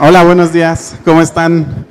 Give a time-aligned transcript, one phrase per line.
[0.00, 0.96] Hola, buenos días.
[1.04, 1.86] ¿Cómo están?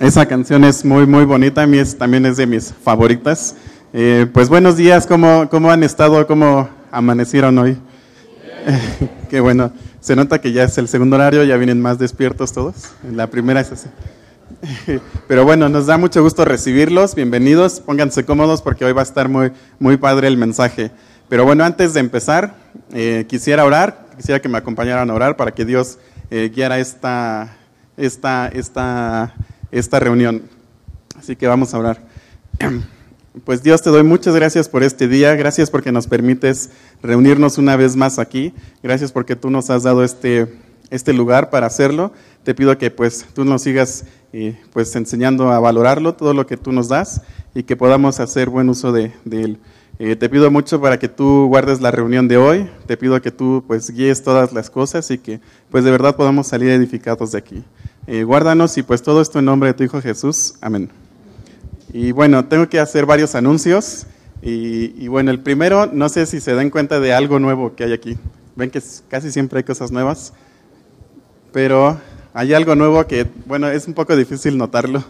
[0.00, 1.62] Esa canción es muy, muy bonita.
[1.62, 3.56] A es, también es de mis favoritas.
[3.92, 5.06] Eh, pues buenos días.
[5.06, 6.26] ¿Cómo, ¿Cómo han estado?
[6.26, 7.76] ¿Cómo amanecieron hoy?
[9.28, 9.72] Qué bueno.
[10.00, 12.92] Se nota que ya es el segundo horario, ya vienen más despiertos todos.
[13.10, 13.88] La primera es así.
[15.28, 17.14] Pero bueno, nos da mucho gusto recibirlos.
[17.14, 17.80] Bienvenidos.
[17.80, 20.90] Pónganse cómodos porque hoy va a estar muy, muy padre el mensaje.
[21.28, 22.61] Pero bueno, antes de empezar,
[22.92, 25.98] eh, quisiera orar, quisiera que me acompañaran a orar para que Dios
[26.30, 27.56] eh, guiara esta,
[27.96, 29.34] esta, esta,
[29.70, 30.42] esta reunión.
[31.18, 32.00] Así que vamos a orar.
[33.46, 36.68] Pues Dios te doy muchas gracias por este día, gracias porque nos permites
[37.02, 40.54] reunirnos una vez más aquí, gracias porque tú nos has dado este,
[40.90, 42.12] este lugar para hacerlo.
[42.44, 44.04] Te pido que pues tú nos sigas
[44.34, 47.22] eh, pues enseñando a valorarlo, todo lo que tú nos das
[47.54, 49.58] y que podamos hacer buen uso de, él.
[50.04, 53.30] Eh, te pido mucho para que tú guardes la reunión de hoy, te pido que
[53.30, 55.38] tú pues guíes todas las cosas y que
[55.70, 57.62] pues de verdad podamos salir edificados de aquí.
[58.08, 60.54] Eh, guárdanos y pues todo esto en nombre de tu Hijo Jesús.
[60.60, 60.90] Amén.
[61.92, 64.06] Y bueno, tengo que hacer varios anuncios.
[64.42, 67.92] Y, bueno, el primero, no sé si se dan cuenta de algo nuevo que hay
[67.92, 68.18] aquí.
[68.56, 70.32] Ven que casi siempre hay cosas nuevas.
[71.52, 72.00] Pero
[72.34, 75.04] hay algo nuevo que, bueno, es un poco difícil notarlo.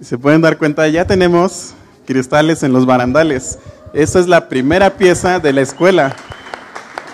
[0.00, 1.74] Se pueden dar cuenta, ya tenemos
[2.10, 3.60] cristales en los barandales.
[3.92, 6.16] Esa es la primera pieza de la escuela.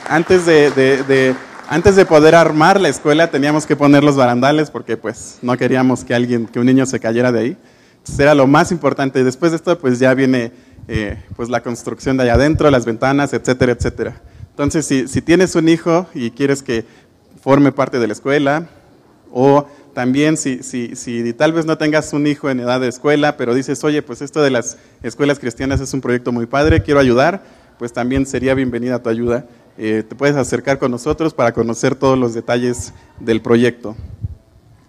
[0.08, 1.36] Antes de
[1.68, 6.02] antes de poder armar la escuela teníamos que poner los barandales porque pues no queríamos
[6.02, 7.56] que alguien, que un niño se cayera de ahí.
[7.98, 9.22] Entonces era lo más importante.
[9.22, 10.52] Después de esto pues ya viene
[10.88, 14.22] eh, pues la construcción de allá adentro, las ventanas, etcétera, etcétera.
[14.48, 16.86] Entonces si, si tienes un hijo y quieres que
[17.42, 18.68] forme parte de la escuela
[19.30, 19.66] o
[19.96, 23.54] también si, si, si, tal vez no tengas un hijo en edad de escuela, pero
[23.54, 27.42] dices, oye, pues esto de las escuelas cristianas es un proyecto muy padre, quiero ayudar,
[27.78, 29.46] pues también sería bienvenida tu ayuda.
[29.78, 33.96] Eh, te puedes acercar con nosotros para conocer todos los detalles del proyecto.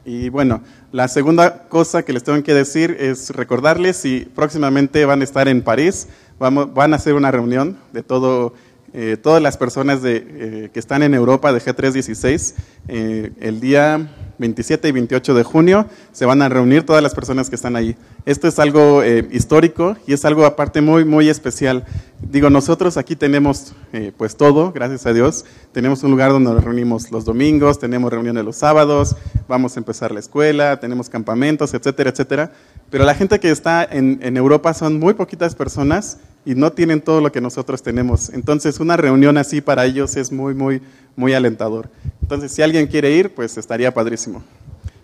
[0.04, 5.22] Y bueno, la segunda cosa que les tengo que decir es recordarles si próximamente van
[5.22, 8.54] a estar en París, vamos, van a hacer una reunión de todo,
[8.94, 12.54] eh, todas las personas de, eh, que están en Europa de G316
[12.88, 14.10] el día
[14.40, 17.96] 27 y 28 de junio se van a reunir todas las personas que están ahí.
[18.26, 21.86] Esto es algo eh, histórico y es algo aparte muy, muy especial.
[22.22, 25.46] Digo, nosotros aquí tenemos eh, pues todo, gracias a Dios.
[25.72, 29.16] Tenemos un lugar donde nos reunimos los domingos, tenemos reuniones los sábados,
[29.48, 32.52] vamos a empezar la escuela, tenemos campamentos, etcétera, etcétera.
[32.90, 37.02] Pero la gente que está en, en Europa son muy poquitas personas y no tienen
[37.02, 38.30] todo lo que nosotros tenemos.
[38.30, 40.82] Entonces, una reunión así para ellos es muy, muy,
[41.18, 41.90] muy alentador.
[42.22, 44.42] Entonces, si alguien quiere ir, pues estaría padrísimo.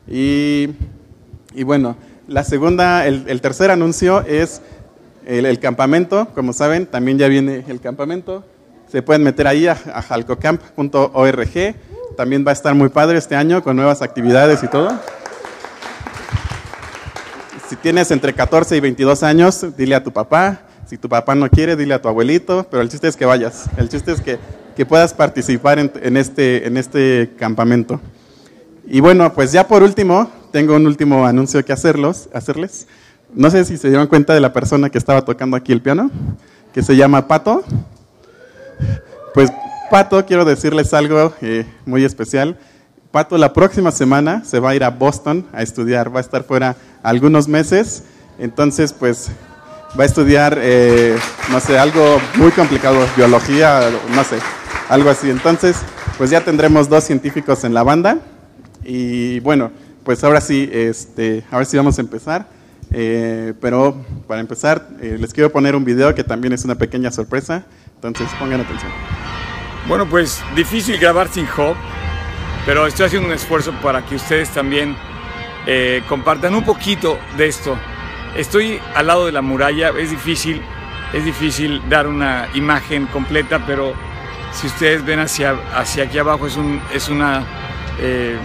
[0.07, 0.69] Y,
[1.65, 1.97] bueno,
[2.29, 4.61] la segunda, el, tercer anuncio es
[5.25, 6.29] el, campamento.
[6.33, 8.45] Como saben, también ya viene el campamento.
[8.89, 11.75] Se pueden meter ahí a, a jalcocamp.org.
[12.15, 14.97] También va a estar muy padre este año con nuevas actividades y todo.
[17.67, 20.61] Si tienes entre 14 y 22 años, dile a tu papá,
[20.93, 23.67] si tu papá no quiere, dile a tu abuelito, pero el chiste es que vayas.
[23.77, 24.37] El chiste es que,
[24.75, 27.99] que puedas participar en, este, en este campamento.
[28.85, 32.85] Y bueno, pues ya por último, tengo un último anuncio que hacerlos, hacerles.
[33.33, 36.11] No sé si se dieron cuenta de la persona que estaba tocando aquí el piano,
[36.71, 37.63] que se llama Pato.
[39.33, 39.51] Pues
[39.89, 42.59] Pato, quiero decirles algo eh, muy especial.
[43.09, 46.43] Pato la próxima semana se va a ir a Boston a estudiar, va a estar
[46.43, 48.03] fuera algunos meses.
[48.37, 49.31] Entonces, pues
[49.97, 51.15] va a estudiar, eh,
[51.51, 54.37] no sé, algo muy complicado, biología, no sé,
[54.89, 55.29] algo así.
[55.29, 55.77] Entonces,
[56.17, 58.17] pues ya tendremos dos científicos en la banda.
[58.83, 59.71] Y bueno,
[60.03, 62.47] pues ahora sí, este, sí vamos a empezar.
[62.91, 67.11] Eh, pero para empezar, eh, les quiero poner un video que también es una pequeña
[67.11, 67.63] sorpresa.
[67.95, 68.91] Entonces, pongan atención.
[69.87, 71.75] Bueno, pues difícil grabar sin Job,
[72.65, 74.95] pero estoy haciendo un esfuerzo para que ustedes también
[76.09, 77.77] compartan un poquito de esto
[78.35, 80.61] Estoy al lado de la muralla, es difícil,
[81.13, 83.93] es difícil dar una imagen completa, pero
[84.51, 87.43] si ustedes ven hacia, hacia aquí abajo es, un, es una,
[87.99, 88.35] eh,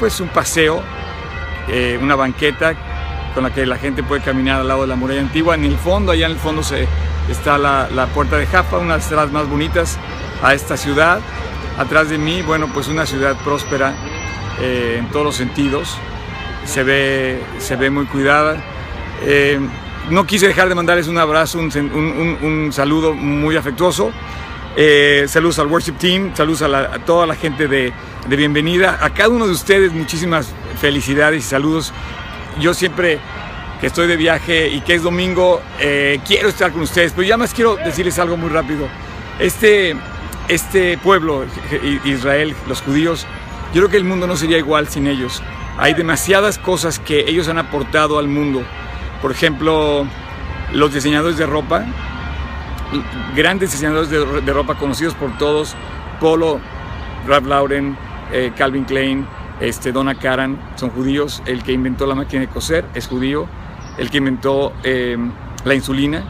[0.00, 0.82] pues un paseo,
[1.68, 2.74] eh, una banqueta
[3.34, 5.54] con la que la gente puede caminar al lado de la muralla antigua.
[5.54, 6.88] En el fondo, allá en el fondo se,
[7.30, 9.98] está la, la puerta de Jaffa, una de las más bonitas
[10.42, 11.20] a esta ciudad.
[11.78, 13.94] Atrás de mí, bueno, pues una ciudad próspera
[14.60, 15.96] eh, en todos los sentidos.
[16.64, 18.56] Se ve, se ve muy cuidada.
[19.22, 19.58] Eh,
[20.10, 24.12] no quise dejar de mandarles un abrazo, un, saludo muy afectuoso.
[24.76, 27.92] Eh, saludos al worship team, saludos a, toda la gente de,
[28.28, 28.98] bienvenida.
[29.00, 31.92] A cada uno de ustedes muchísimas felicidades y saludos.
[32.60, 33.18] Yo siempre
[33.80, 37.36] que estoy de viaje y que es domingo, eh, quiero estar con ustedes, pero ya
[37.36, 38.88] más quiero decirles algo muy rápido.
[39.38, 39.96] Este,
[40.48, 41.44] este pueblo,
[42.04, 43.26] Israel, los judíos,
[43.74, 45.42] yo creo que el mundo no sería igual sin ellos.
[45.78, 48.62] Hay demasiadas cosas que ellos han aportado al mundo.
[49.22, 50.06] Por ejemplo,
[50.72, 51.84] los diseñadores de ropa,
[53.34, 55.74] grandes diseñadores de, ropa conocidos por todos,
[56.20, 56.60] Polo,
[57.26, 57.96] Ralph Lauren,
[58.32, 59.26] eh, Calvin Klein,
[59.60, 61.42] este, Donna Karan, son judíos.
[61.46, 63.46] El que inventó la máquina de coser es judío.
[63.98, 65.16] El que inventó eh,
[65.64, 66.22] la insulina,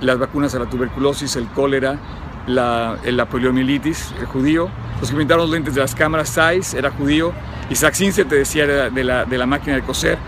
[0.00, 1.98] las vacunas a la tuberculosis, el cólera,
[2.46, 4.70] la, la poliomielitis, el judío.
[5.00, 7.32] Los que inventaron los lentes de las cámaras Zeiss era judío.
[7.70, 10.18] Isaac Sinse te decía de la máquina de coser.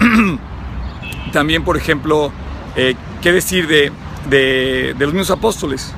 [1.32, 2.30] También, por ejemplo,
[2.76, 3.90] eh, ¿qué decir de,
[4.28, 5.92] de, los mismos apóstoles?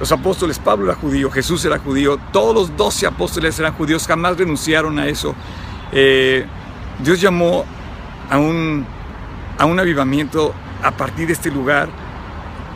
[0.00, 4.36] Los apóstoles, Pablo era judío, Jesús era judío, todos los doce apóstoles eran judíos, jamás
[4.36, 5.34] renunciaron a eso.
[5.92, 6.44] Eh,
[7.04, 7.64] Dios llamó
[8.30, 8.86] a un,
[9.58, 11.88] a un avivamiento a partir de este lugar.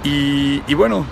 [0.04, 1.04] Y, y bueno,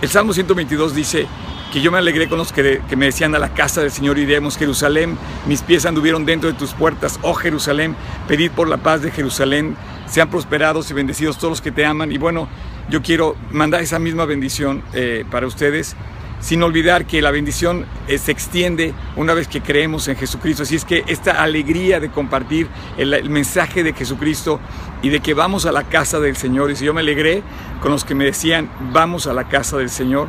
[0.00, 1.28] el Salmo 122 dice
[1.72, 4.58] que yo me alegré con los que, me decían a la casa del Señor iremos,
[4.58, 5.16] Jerusalén,
[5.46, 7.96] mis pies anduvieron dentro de tus puertas, oh Jerusalén,
[8.28, 9.74] pedid por la paz de Jerusalén,
[10.06, 12.12] sean prosperados y bendecidos todos los que te aman.
[12.12, 12.46] Y bueno,
[12.90, 15.96] yo quiero mandar esa misma bendición eh, para ustedes
[16.40, 20.64] sin olvidar que la bendición eh, se extiende una vez que creemos en Jesucristo.
[20.64, 22.66] Así es que esta alegría de compartir
[22.98, 24.60] el, mensaje de Jesucristo
[25.02, 27.42] y de que vamos a la casa del Señor, y si yo me alegré
[27.80, 30.28] con los que me decían, vamos a la casa del Señor,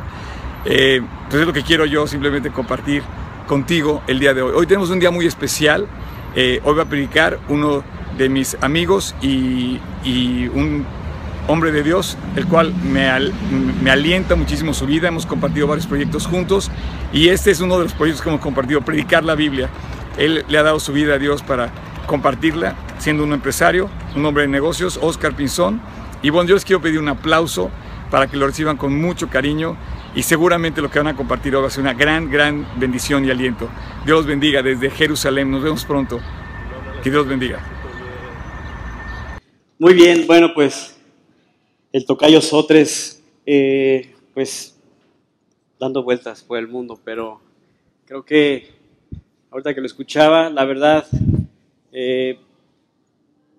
[0.64, 3.02] eh, pues es lo que quiero yo simplemente compartir
[3.46, 4.52] contigo el día de hoy.
[4.54, 5.86] Hoy tenemos un día muy especial.
[6.34, 7.84] Eh, hoy va a predicar uno
[8.16, 10.84] de mis amigos y, y un
[11.46, 13.10] hombre de Dios, el cual me,
[13.82, 15.08] me, alienta muchísimo su vida.
[15.08, 16.70] Hemos compartido varios proyectos juntos
[17.12, 19.68] y este es uno de los proyectos que hemos compartido, predicar la Biblia.
[20.16, 21.70] Él le ha dado su vida a Dios para
[22.06, 25.80] compartirla, siendo un empresario, un hombre de negocios, Oscar Pinzón.
[26.22, 27.70] Y bueno, yo les quiero pedir un aplauso
[28.10, 29.76] para que lo reciban con mucho cariño
[30.14, 33.24] y seguramente lo que van a compartir hoy va a ser una gran, gran bendición
[33.24, 33.68] y aliento.
[34.04, 35.50] Dios los bendiga desde Jerusalén.
[35.50, 36.20] Nos vemos pronto.
[37.02, 37.60] Que Dios bendiga.
[39.78, 40.96] Muy bien, bueno, pues
[41.92, 44.76] el tocayo Sotres, eh, pues
[45.80, 47.40] dando vueltas por el mundo, pero
[48.06, 48.70] creo que
[49.50, 51.06] ahorita que lo escuchaba, la verdad,
[51.92, 52.38] eh,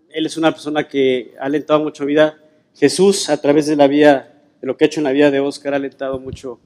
[0.09, 2.37] él es una persona que ha alentado mucho vida.
[2.75, 4.34] Jesús, a través de la vida,
[4.65, 6.59] de lo que ha hecho en la vida de Oscar, ha alentado mucho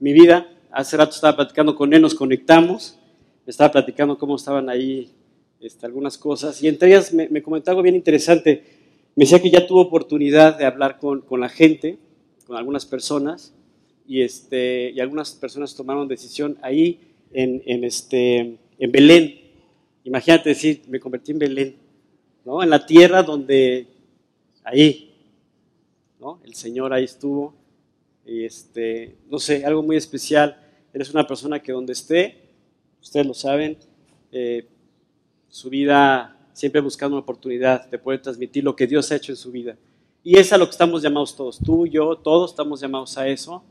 [0.00, 0.52] mi vida.
[0.70, 2.98] Hace rato estaba platicando con él, nos conectamos,
[3.46, 5.10] me estaba platicando cómo estaban ahí
[5.58, 8.78] este, algunas cosas, y entre ellas me, me comentó algo bien interesante
[9.16, 11.98] me decía que ya tuvo oportunidad de hablar con, con la gente,
[12.46, 13.52] con algunas personas,
[14.06, 17.00] y, este, y algunas personas tomaron decisión ahí
[17.32, 19.40] en, en, este, en Belén.
[20.04, 21.76] Imagínate decir, me convertí en Belén,
[22.44, 22.62] ¿no?
[22.62, 23.88] En la tierra donde,
[24.62, 25.07] ahí,
[26.20, 26.40] ¿no?
[26.44, 27.54] El Señor ahí estuvo,
[28.24, 30.60] y este, no sé, algo muy especial.
[30.92, 32.50] Eres una persona que donde esté,
[33.00, 33.78] ustedes lo saben,
[34.30, 34.68] eh,
[35.48, 39.36] su vida siempre buscando una oportunidad de poder transmitir lo que Dios ha hecho en
[39.36, 39.76] su vida.
[40.22, 43.62] Y es a lo que estamos llamados todos, tú, yo, todos estamos llamados a eso.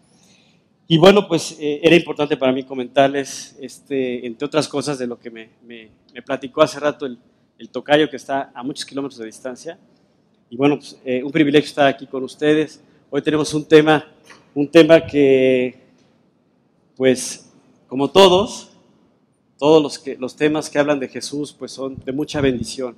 [0.88, 5.20] Y bueno, pues eh, era importante para mí comentarles, este, entre otras cosas, de lo
[5.20, 5.92] que me, me,
[6.26, 7.20] platicó hace rato el,
[7.60, 9.78] el, tocayo que está a muchos kilómetros de distancia.
[10.50, 12.82] Y bueno, pues, eh, un privilegio estar aquí con ustedes.
[13.10, 14.06] Hoy tenemos un tema,
[14.56, 15.76] un tema que,
[16.96, 17.52] pues,
[17.88, 18.72] como todos,
[19.58, 22.96] todos los, temas que hablan de Jesús pues son de mucha bendición.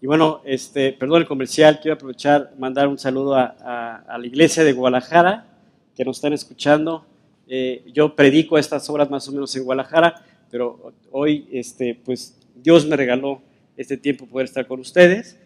[0.00, 4.72] Y bueno, este, perdón el comercial, quiero aprovechar, mandar un saludo a, la iglesia de
[4.72, 5.46] Guadalajara
[5.94, 7.04] que nos están escuchando.
[7.46, 12.86] Eh, yo predico estas obras más o menos en Guadalajara, pero hoy este, pues Dios
[12.86, 13.40] me regaló
[13.76, 15.38] este tiempo poder estar con ustedes.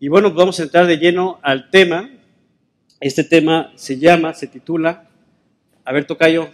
[0.00, 2.10] Y bueno, pues vamos a entrar de lleno al tema.
[3.00, 5.08] Este tema se llama, se titula,
[5.84, 6.50] a ver, Tocayo,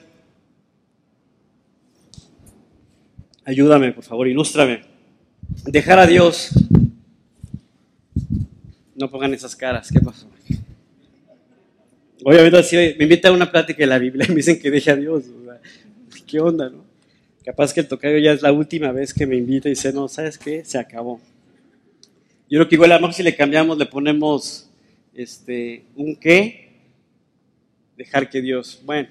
[3.50, 4.82] Ayúdame, por favor, ilústrame.
[5.64, 6.50] Dejar a Dios.
[8.94, 10.28] No pongan esas caras, ¿qué pasó?
[12.22, 14.94] Obviamente me invitan a una plática de la Biblia y me dicen que deje a
[14.96, 15.24] Dios.
[16.28, 16.84] ¿Qué onda, no?
[17.44, 20.06] Capaz que el tocayo ya es la última vez que me invita y dice, no,
[20.06, 20.64] ¿sabes qué?
[20.64, 21.20] Se acabó.
[22.50, 24.68] Yo creo que igual a lo mejor si le cambiamos, le ponemos
[25.14, 26.80] este, un qué,
[27.96, 29.08] dejar que Dios, bueno,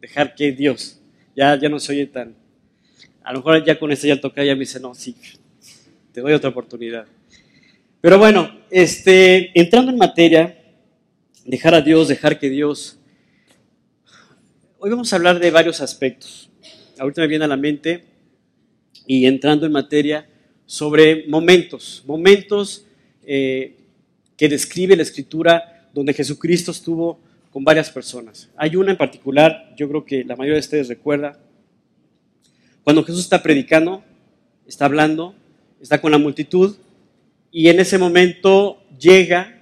[0.00, 1.00] dejar que Dios,
[1.36, 2.34] ya, ya no se oye tan,
[3.22, 5.14] a lo mejor ya con este ya toca, ya me dice, no, sí,
[6.12, 7.06] te doy otra oportunidad.
[8.00, 10.60] Pero bueno, este, entrando en materia,
[11.44, 12.98] dejar a Dios, dejar que Dios.
[14.80, 16.50] Hoy vamos a hablar de varios aspectos.
[16.98, 18.04] Ahorita me viene a la mente
[19.06, 20.26] y entrando en materia
[20.70, 22.86] sobre momentos, momentos
[23.26, 23.74] eh,
[24.36, 27.18] que describe la Escritura donde Jesucristo estuvo
[27.50, 28.48] con varias personas.
[28.56, 31.40] Hay una en particular, yo creo que la mayoría de ustedes recuerda,
[32.84, 34.04] cuando Jesús está predicando,
[34.64, 35.34] está hablando,
[35.80, 36.76] está con la multitud
[37.50, 39.60] y en ese momento llega,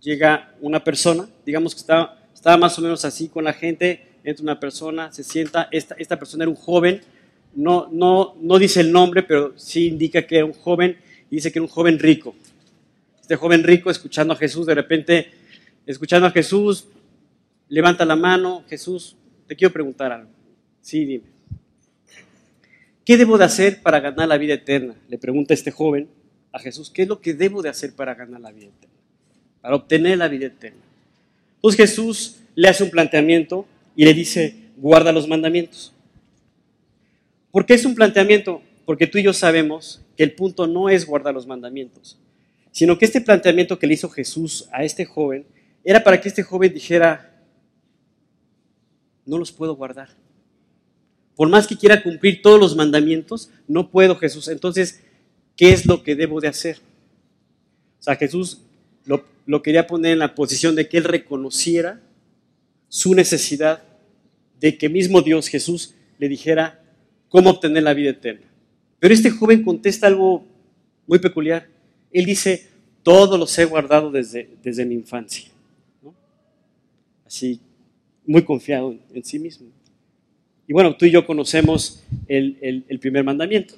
[0.00, 4.44] llega una persona, digamos que estaba, estaba más o menos así con la gente, entra
[4.44, 7.00] una persona, se sienta, esta, esta persona era un joven,
[7.54, 10.96] no, no, no dice el nombre, pero sí indica que era un joven,
[11.30, 12.34] y dice que era un joven rico.
[13.20, 15.30] Este joven rico escuchando a Jesús, de repente,
[15.86, 16.86] escuchando a Jesús,
[17.68, 20.30] levanta la mano, Jesús, te quiero preguntar algo.
[20.80, 21.24] Sí, dime.
[23.04, 24.94] ¿Qué debo de hacer para ganar la vida eterna?
[25.08, 26.08] Le pregunta este joven
[26.52, 28.96] a Jesús, ¿qué es lo que debo de hacer para ganar la vida eterna?
[29.60, 30.80] Para obtener la vida eterna.
[31.60, 35.92] Pues Jesús le hace un planteamiento y le dice, guarda los mandamientos.
[37.58, 38.62] ¿Por qué es un planteamiento?
[38.84, 42.16] Porque tú y yo sabemos que el punto no es guardar los mandamientos,
[42.70, 45.44] sino que este planteamiento que le hizo Jesús a este joven
[45.82, 47.42] era para que este joven dijera,
[49.26, 50.10] no los puedo guardar.
[51.34, 54.46] Por más que quiera cumplir todos los mandamientos, no puedo Jesús.
[54.46, 55.02] Entonces,
[55.56, 56.78] ¿qué es lo que debo de hacer?
[57.98, 58.62] O sea, Jesús
[59.04, 62.00] lo, lo quería poner en la posición de que él reconociera
[62.88, 63.82] su necesidad
[64.60, 66.84] de que mismo Dios Jesús le dijera
[67.28, 68.46] cómo obtener la vida eterna.
[68.98, 70.44] Pero este joven contesta algo
[71.06, 71.68] muy peculiar.
[72.12, 72.68] Él dice,
[73.02, 75.48] todo los he guardado desde, desde mi infancia.
[77.26, 77.60] Así,
[78.26, 79.68] muy confiado en, sí mismo.
[80.66, 83.74] Y bueno, tú y yo conocemos el, primer mandamiento.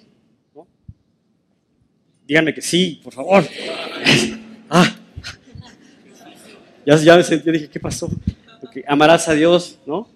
[2.26, 3.44] Díganme que sí, por favor.
[4.70, 4.96] ah.
[6.86, 8.08] Ya, ya me sentí, dije, ¿qué pasó?
[8.60, 10.08] Porque amarás a Dios, ¿no?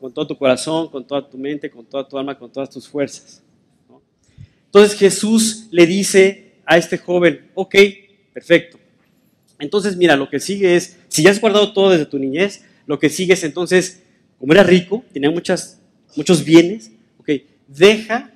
[0.00, 2.86] Con todo tu corazón, con toda tu mente, con toda tu alma, con todas tus
[2.88, 3.42] fuerzas.
[4.66, 7.74] Entonces Jesús le dice a este joven, ok,
[8.32, 8.78] perfecto.
[9.58, 12.98] Entonces mira, lo que sigue es, si ya has guardado todo desde tu niñez, lo
[12.98, 14.02] que sigue es entonces,
[14.38, 15.80] como era rico, tenía muchas,
[16.14, 17.30] muchos bienes, ok,
[17.66, 18.32] deja,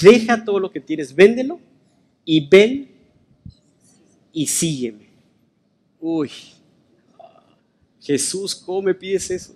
[0.00, 1.60] deja todo lo que tienes, véndelo
[2.24, 2.90] y ven
[4.32, 5.08] y sígueme.
[6.00, 6.30] Uy,
[8.00, 9.54] Jesús, ¿cómo me pides eso?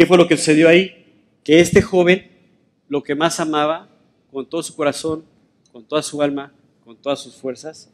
[0.00, 1.04] ¿Qué fue lo que sucedió ahí?
[1.44, 2.26] Que este joven,
[2.88, 3.86] lo que más amaba,
[4.32, 5.26] con todo su corazón,
[5.72, 6.54] con toda su alma,
[6.86, 7.90] con todas sus fuerzas,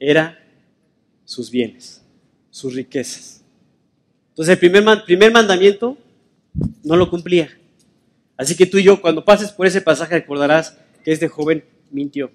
[0.00, 0.44] era
[1.24, 2.02] sus bienes,
[2.50, 3.44] sus riquezas.
[4.30, 5.96] Entonces el primer, primer mandamiento
[6.82, 7.56] no lo cumplía.
[8.36, 11.62] Así que tú y yo, cuando pases por ese pasaje, recordarás que este joven
[11.92, 12.32] mintió.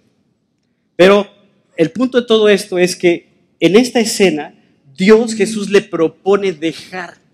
[0.95, 1.27] Pero
[1.75, 3.27] el punto de todo esto es que
[3.59, 4.55] en esta escena,
[4.95, 7.26] Dios Jesús le propone dejar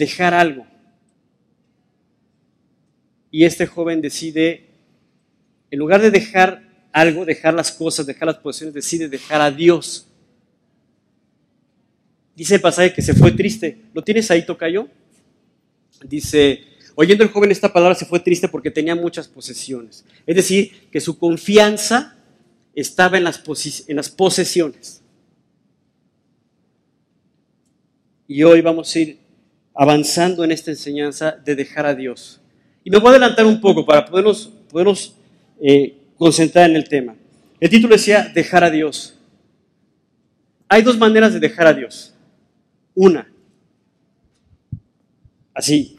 [0.00, 0.66] dejar algo.
[3.30, 4.66] Y este joven decide,
[5.70, 10.06] en lugar de dejar algo, dejar las cosas, dejar las posiciones, decide dejar a Dios.
[12.34, 13.82] Dice el pasaje que se fue triste.
[13.92, 14.88] ¿Lo tienes ahí, Tocayo?
[16.02, 16.64] Dice,
[16.94, 20.06] oyendo el joven esta palabra, se fue triste porque tenía muchas posesiones.
[20.26, 22.16] Es decir, que su confianza
[22.74, 23.42] estaba en las,
[23.86, 25.02] en las posesiones.
[28.26, 29.29] Y hoy vamos a ir
[29.74, 32.40] avanzando en esta enseñanza de dejar a Dios.
[32.84, 35.16] Y me voy a adelantar un poco para podernos, podernos
[35.60, 37.14] eh, concentrar en el tema.
[37.60, 39.16] El título decía dejar a Dios.
[40.68, 42.14] Hay dos maneras de dejar a Dios.
[42.94, 43.30] Una,
[45.54, 45.98] así,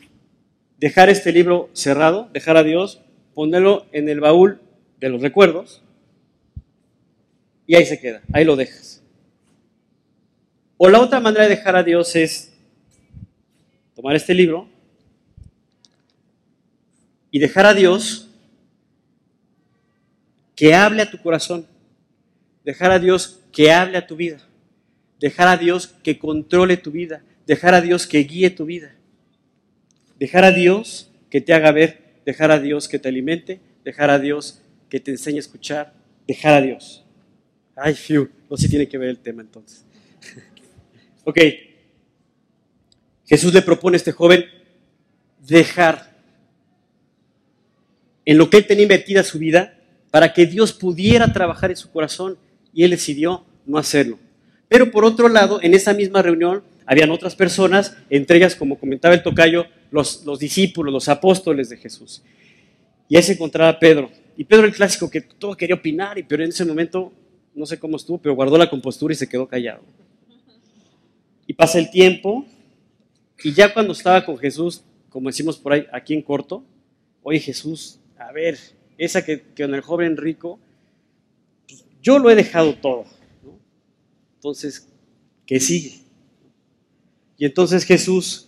[0.77, 3.01] dejar este libro cerrado, dejar a Dios,
[3.33, 4.59] ponerlo en el baúl
[4.99, 5.81] de los recuerdos
[7.67, 9.01] y ahí se queda, ahí lo dejas.
[10.77, 12.50] O la otra manera de dejar a Dios es
[13.95, 14.67] tomar este libro
[17.31, 18.29] y dejar a Dios
[20.55, 21.65] que hable a tu corazón,
[22.63, 24.37] dejar a Dios que hable a tu vida,
[25.19, 28.95] dejar a Dios que controle tu vida, dejar a Dios que guíe tu vida,
[30.19, 34.19] dejar a Dios que te haga ver, dejar a Dios que te alimente, dejar a
[34.19, 35.93] Dios que te enseñe a escuchar,
[36.27, 37.03] dejar a Dios.
[37.75, 39.85] Ay, fiu, no sé si tiene que ver el tema entonces.
[41.23, 41.39] ok,
[43.31, 44.43] Jesús le propone a este joven
[45.47, 46.11] dejar
[48.25, 49.79] en lo que él tenía invertida su vida
[50.11, 52.37] para que Dios pudiera trabajar en su corazón
[52.73, 54.19] y él decidió no hacerlo.
[54.67, 59.13] Pero por otro lado, en esa misma reunión habían otras personas, entre ellas, como comentaba
[59.13, 62.21] el tocayo, los, los discípulos, los apóstoles de Jesús.
[63.07, 64.11] Y ahí se encontraba Pedro.
[64.35, 67.13] Y Pedro el clásico que todo quería opinar, pero en ese momento,
[67.55, 69.83] no sé cómo estuvo, pero guardó la compostura y se quedó callado.
[71.47, 72.45] Y pasa el tiempo,
[73.43, 76.63] y ya cuando estaba con Jesús, como decimos por ahí, aquí en corto,
[77.23, 78.57] oye Jesús, a ver,
[78.97, 80.59] esa que, con el joven rico,
[81.67, 83.05] pues, yo lo he dejado todo.
[84.35, 84.87] Entonces,
[85.45, 85.99] ¿qué sigue?
[87.37, 88.47] Y entonces Jesús,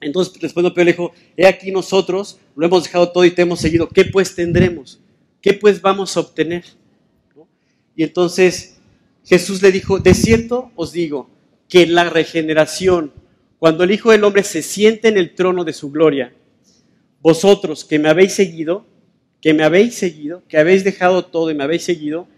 [0.00, 3.60] entonces respondió Pedro, le dijo, he aquí nosotros lo hemos dejado todo y te hemos
[3.60, 3.88] seguido.
[3.88, 5.00] ¿Qué pues tendremos?
[5.40, 6.64] ¿Qué pues vamos a obtener?
[7.96, 8.76] Y entonces
[9.24, 11.30] Jesús le dijo, de cierto os digo
[11.68, 13.12] que la regeneración,
[13.64, 16.34] cuando el Hijo del Hombre se siente en el trono de su gloria,
[17.22, 18.84] vosotros que me habéis seguido,
[19.40, 22.28] que me habéis seguido, que habéis dejado todo y me habéis seguido,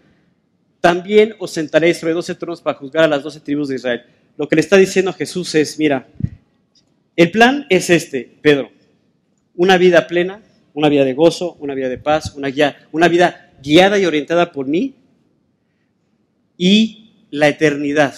[0.79, 4.03] también os sentaréis sobre doce tronos para juzgar a las doce tribus de Israel.
[4.37, 6.07] Lo que le está diciendo Jesús es, mira,
[7.17, 8.71] el plan es este, Pedro,
[9.53, 10.41] una vida plena,
[10.73, 12.47] una vida de gozo, una vida de paz, una,
[13.09, 14.95] vida guiada y orientada por mí,
[16.57, 18.15] y la eternidad,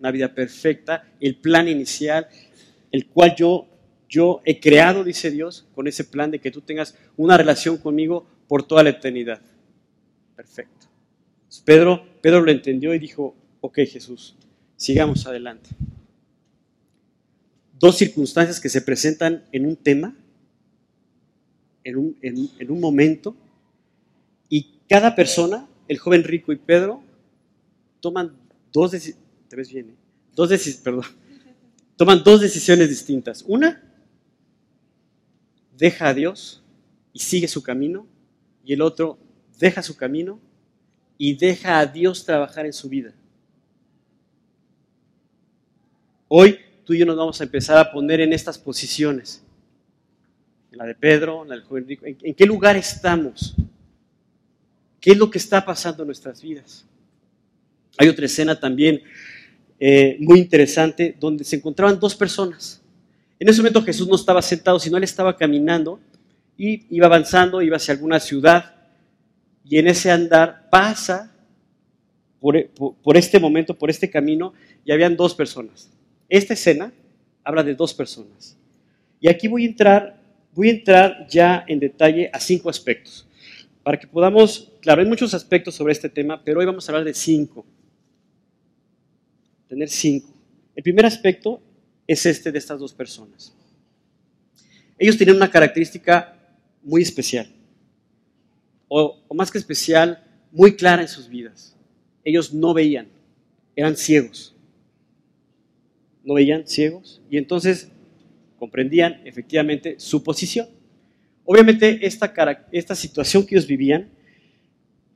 [0.00, 2.26] una vida perfecta, el plan inicial,
[2.92, 3.66] el cual yo,
[4.08, 8.26] yo he creado, dice Dios, con ese plan de que tú tengas una relación conmigo
[8.46, 9.40] por toda la eternidad.
[10.36, 10.86] Perfecto.
[11.64, 14.36] Pedro, Pedro lo entendió y dijo, ok Jesús,
[14.76, 15.70] sigamos adelante.
[17.78, 20.16] Dos circunstancias que se presentan en un tema,
[21.84, 23.36] en un, en un momento,
[24.48, 27.02] y cada persona, el joven rico y Pedro,
[28.00, 28.32] toman
[28.72, 29.56] dos decisiones, ¿te
[30.34, 31.04] Dos perdón,
[31.98, 33.44] toman dos decisiones distintas.
[33.46, 33.82] Una,
[35.76, 36.62] deja a Dios
[37.12, 38.06] y sigue su camino,
[38.64, 39.18] y el otro,
[39.58, 40.40] deja su camino
[41.18, 43.12] y deja a Dios trabajar en su vida.
[46.28, 49.42] Hoy tú y yo nos vamos a empezar a poner en estas posiciones,
[50.70, 53.56] en la de Pedro, en la del joven rico, en qué lugar estamos,
[55.00, 56.86] qué es lo que está pasando en nuestras vidas.
[57.96, 59.02] Hay otra escena también
[59.80, 62.82] eh, muy interesante donde se encontraban dos personas.
[63.38, 66.00] En ese momento Jesús no estaba sentado, sino él estaba caminando
[66.56, 68.74] y iba avanzando, iba hacia alguna ciudad
[69.64, 71.32] y en ese andar pasa
[72.40, 74.52] por, este momento, por este camino
[74.84, 75.90] y habían dos personas.
[76.28, 76.92] Esta escena
[77.44, 78.56] habla de dos personas.
[79.20, 80.20] Y aquí voy a entrar,
[80.52, 83.26] voy a entrar ya en detalle a cinco aspectos.
[83.82, 87.04] Para que podamos, claro, hay muchos aspectos sobre este tema, pero hoy vamos a hablar
[87.04, 87.64] de cinco
[89.68, 90.34] tener cinco.
[90.74, 91.60] El primer aspecto
[92.06, 93.54] es este de estas dos personas.
[94.98, 96.36] Ellos tenían una característica
[96.82, 97.48] muy especial,
[98.88, 101.76] o, más que especial, muy clara en sus vidas.
[102.24, 103.08] Ellos no veían,
[103.76, 104.54] eran ciegos.
[106.24, 107.88] No veían ciegos y entonces
[108.58, 110.68] comprendían efectivamente su posición.
[111.44, 112.32] Obviamente esta,
[112.72, 114.10] esta situación que ellos vivían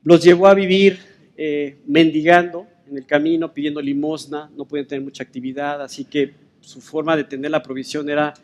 [0.04, 0.98] los llevó a vivir
[1.36, 6.80] eh, mendigando, en el camino pidiendo limosna, no podían tener mucha actividad, así que su
[6.80, 8.34] forma de tener la provisión era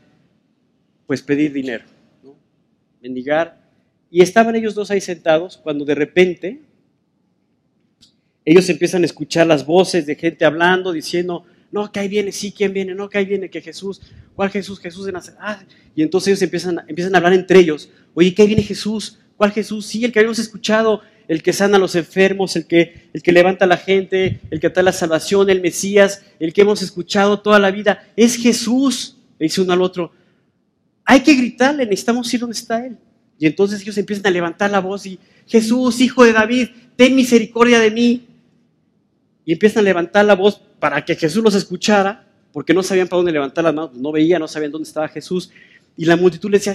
[1.07, 1.85] pues pedir dinero,
[2.22, 2.37] ¿no?
[3.01, 3.68] mendigar.
[4.11, 6.61] Y estaban ellos dos ahí sentados cuando de repente
[8.44, 12.51] ellos empiezan a escuchar las voces de gente hablando, diciendo, no, que ahí viene, sí,
[12.51, 12.94] ¿quién viene?
[12.94, 14.01] No, que ahí viene, que Jesús,
[14.35, 14.81] ¿cuál Jesús?
[14.81, 15.38] Jesús de Nazaret.
[15.42, 15.62] Ah,
[15.94, 19.18] y entonces ellos empiezan, empiezan a hablar entre ellos, oye, ¿qué ahí viene Jesús?
[19.37, 19.87] ¿Cuál Jesús?
[19.87, 23.33] Sí, el que habíamos escuchado, el que sana a los enfermos, el que, el que
[23.33, 27.41] levanta a la gente, el que trae la salvación, el Mesías, el que hemos escuchado
[27.41, 28.09] toda la vida.
[28.17, 30.11] Es Jesús, le dice uno al otro.
[31.05, 32.97] Hay que gritarle, necesitamos ir donde está Él.
[33.38, 37.79] Y entonces ellos empiezan a levantar la voz y, Jesús, hijo de David, ten misericordia
[37.79, 38.27] de mí.
[39.45, 43.19] Y empiezan a levantar la voz para que Jesús los escuchara, porque no sabían para
[43.19, 45.51] dónde levantar las manos, no veían, no sabían dónde estaba Jesús.
[45.97, 46.75] Y la multitud le decía,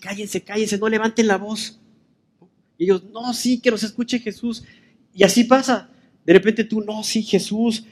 [0.00, 1.78] cállense, cállense, no levanten la voz.
[2.82, 4.64] Ellos, no, sí, que nos escuche Jesús.
[5.14, 5.88] Y así pasa.
[6.24, 7.84] De repente tú, no, sí, Jesús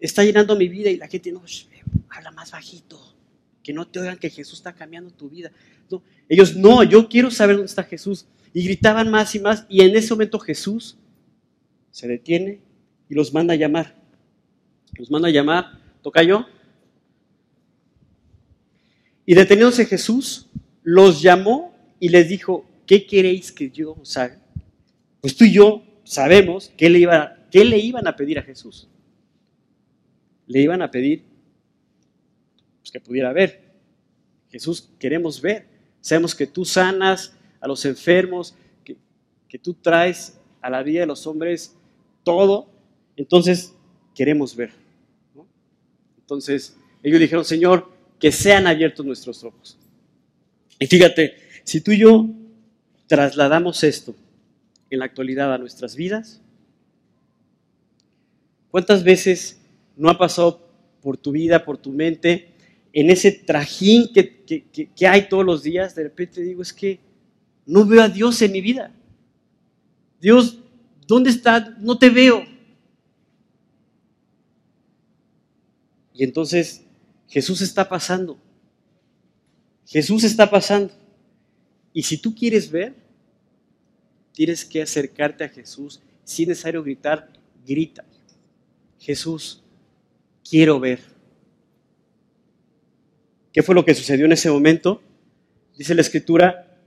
[0.00, 1.42] está llenando mi vida y la gente, no,
[2.08, 2.98] habla más bajito.
[3.62, 5.52] Que no te oigan que Jesús está cambiando tu vida.
[5.90, 8.24] No, ellos, no, yo quiero saber dónde está Jesús.
[8.54, 9.66] Y gritaban más y más.
[9.68, 10.96] Y en ese momento Jesús
[11.90, 12.62] se detiene
[13.10, 13.94] y los manda a llamar.
[14.94, 16.46] Los manda a llamar, toca yo.
[19.26, 20.48] Y deteniéndose Jesús,
[20.82, 24.36] los llamó y les dijo, ¿qué queréis que yo os haga?
[25.20, 28.88] Pues tú y yo sabemos qué le, iba, qué le iban a pedir a Jesús.
[30.48, 31.22] Le iban a pedir
[32.80, 33.62] pues, que pudiera ver.
[34.50, 35.68] Jesús, queremos ver.
[36.00, 38.96] Sabemos que tú sanas a los enfermos, que,
[39.48, 41.76] que tú traes a la vida de los hombres
[42.24, 42.72] todo.
[43.14, 43.72] Entonces,
[44.16, 44.72] queremos ver.
[46.18, 49.78] Entonces, ellos dijeron, Señor, que sean abiertos nuestros ojos.
[50.80, 52.39] Y fíjate, si tú y yo
[53.10, 54.14] trasladamos esto
[54.88, 56.40] en la actualidad a nuestras vidas?
[58.70, 59.58] ¿Cuántas veces
[59.96, 60.64] no ha pasado
[61.02, 62.52] por tu vida, por tu mente,
[62.92, 65.96] en ese trajín que, hay todos los días?
[65.96, 67.00] De repente digo, es que
[67.66, 68.92] no veo a Dios en mi vida.
[70.20, 70.60] Dios,
[71.04, 71.74] ¿dónde está?
[71.80, 72.44] No te veo.
[76.14, 76.84] Y entonces
[77.26, 78.38] Jesús está pasando.
[79.84, 80.99] Jesús está pasando.
[81.92, 82.94] Y si tú quieres ver,
[84.32, 86.00] tienes que acercarte a Jesús.
[86.24, 87.30] Si es necesario gritar,
[87.66, 88.04] grita.
[88.98, 89.62] Jesús,
[90.48, 91.00] quiero ver.
[93.52, 95.02] ¿Qué fue lo que sucedió en ese momento?
[95.76, 96.78] Dice la escritura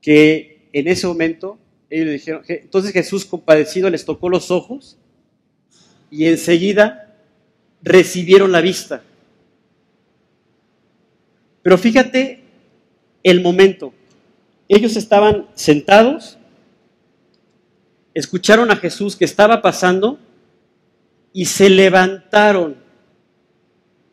[0.00, 1.58] que en ese momento
[1.90, 4.98] ellos le dijeron, entonces Jesús compadecido les tocó los ojos
[6.10, 7.18] y enseguida
[7.82, 9.02] recibieron la vista.
[11.62, 12.40] Pero fíjate
[13.22, 13.94] el momento.
[14.74, 16.38] Ellos estaban sentados,
[18.14, 20.18] escucharon a Jesús que estaba pasando
[21.30, 22.76] y se levantaron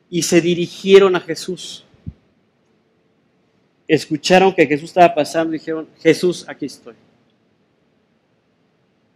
[0.09, 1.85] y se dirigieron a Jesús.
[3.87, 6.95] Escucharon que Jesús estaba pasando y dijeron, Jesús, aquí estoy.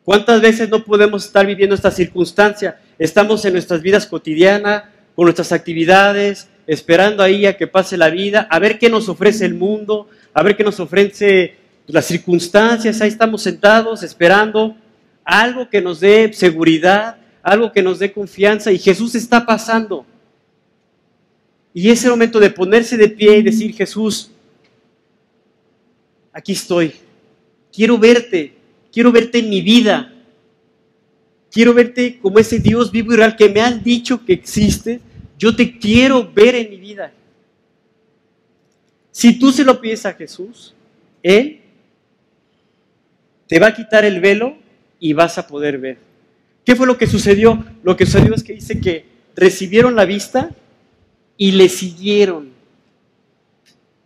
[0.05, 2.79] ¿Cuántas veces no podemos estar viviendo esta circunstancia?
[2.97, 8.47] Estamos en nuestras vidas cotidianas, con nuestras actividades, esperando ahí a que pase la vida,
[8.49, 11.55] a ver qué nos ofrece el mundo, a ver qué nos ofrece
[11.87, 13.01] las circunstancias.
[13.01, 14.75] Ahí estamos sentados esperando
[15.23, 20.05] algo que nos dé seguridad, algo que nos dé confianza y Jesús está pasando.
[21.73, 24.29] Y ese momento de ponerse de pie y decir, Jesús,
[26.31, 26.93] aquí estoy,
[27.71, 28.53] quiero verte,
[28.91, 30.13] quiero verte en mi vida,
[31.51, 34.99] quiero verte como ese Dios vivo y real que me han dicho que existe,
[35.37, 37.11] yo te quiero ver en mi vida.
[39.13, 40.73] Si tú se lo pides a Jesús,
[41.21, 41.61] Él
[43.47, 44.57] te va a quitar el velo
[44.99, 45.99] y vas a poder ver.
[46.65, 47.63] ¿Qué fue lo que sucedió?
[47.83, 50.49] Lo que sucedió es que dice que recibieron la vista
[51.37, 52.53] y le siguieron.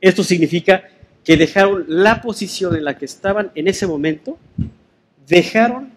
[0.02, 0.84] Esto significa
[1.24, 4.38] que dejaron la posición en la que estaban en ese momento,
[5.26, 5.90] dejaron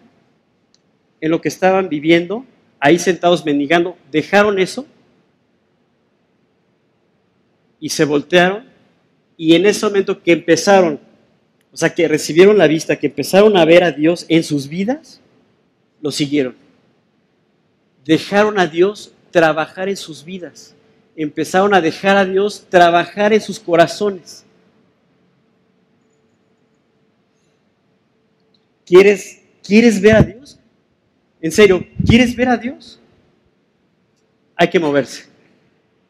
[1.19, 2.45] en lo que estaban viviendo,
[2.79, 4.85] ahí sentados mendigando, dejaron eso
[7.77, 8.70] y se voltearon
[9.41, 10.99] y en ese momento que empezaron,
[11.71, 15.19] o sea, que recibieron la vista, que empezaron a ver a Dios en sus vidas,
[15.99, 16.55] lo siguieron.
[18.05, 20.75] Dejaron a Dios trabajar en sus vidas.
[21.15, 24.45] Empezaron a dejar a Dios trabajar en sus corazones.
[28.85, 30.59] ¿Quieres, ¿Quieres ver a Dios?
[31.41, 32.99] En serio, ¿quieres ver a Dios?
[34.55, 35.23] Hay que moverse.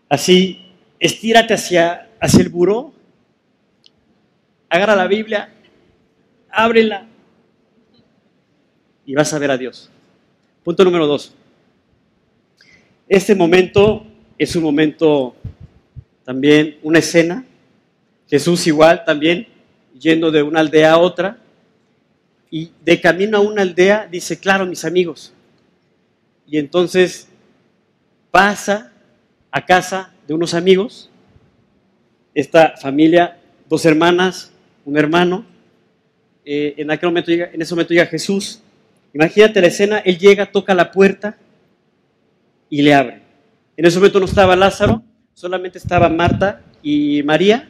[0.09, 2.93] Así, estírate hacia, hacia el buró
[4.71, 5.49] agarra la Biblia,
[6.49, 7.05] ábrela
[9.05, 9.91] y vas a ver a Dios.
[10.63, 11.35] Punto número dos.
[13.09, 14.05] Este momento
[14.37, 15.35] es un momento
[16.23, 17.43] también, una escena.
[18.29, 19.45] Jesús igual también
[19.99, 21.37] yendo de una aldea a otra
[22.49, 25.33] y de camino a una aldea dice, claro, mis amigos.
[26.47, 27.27] Y entonces
[28.31, 28.93] pasa
[29.51, 31.09] a casa de unos amigos,
[32.33, 34.50] esta familia, dos hermanas,
[34.85, 35.45] un hermano,
[36.43, 38.61] eh, en aquel momento llega, en ese momento llega Jesús,
[39.13, 41.37] imagínate la escena, él llega, toca la puerta
[42.69, 43.21] y le abre.
[43.77, 47.69] En ese momento no estaba Lázaro, solamente estaba Marta y María.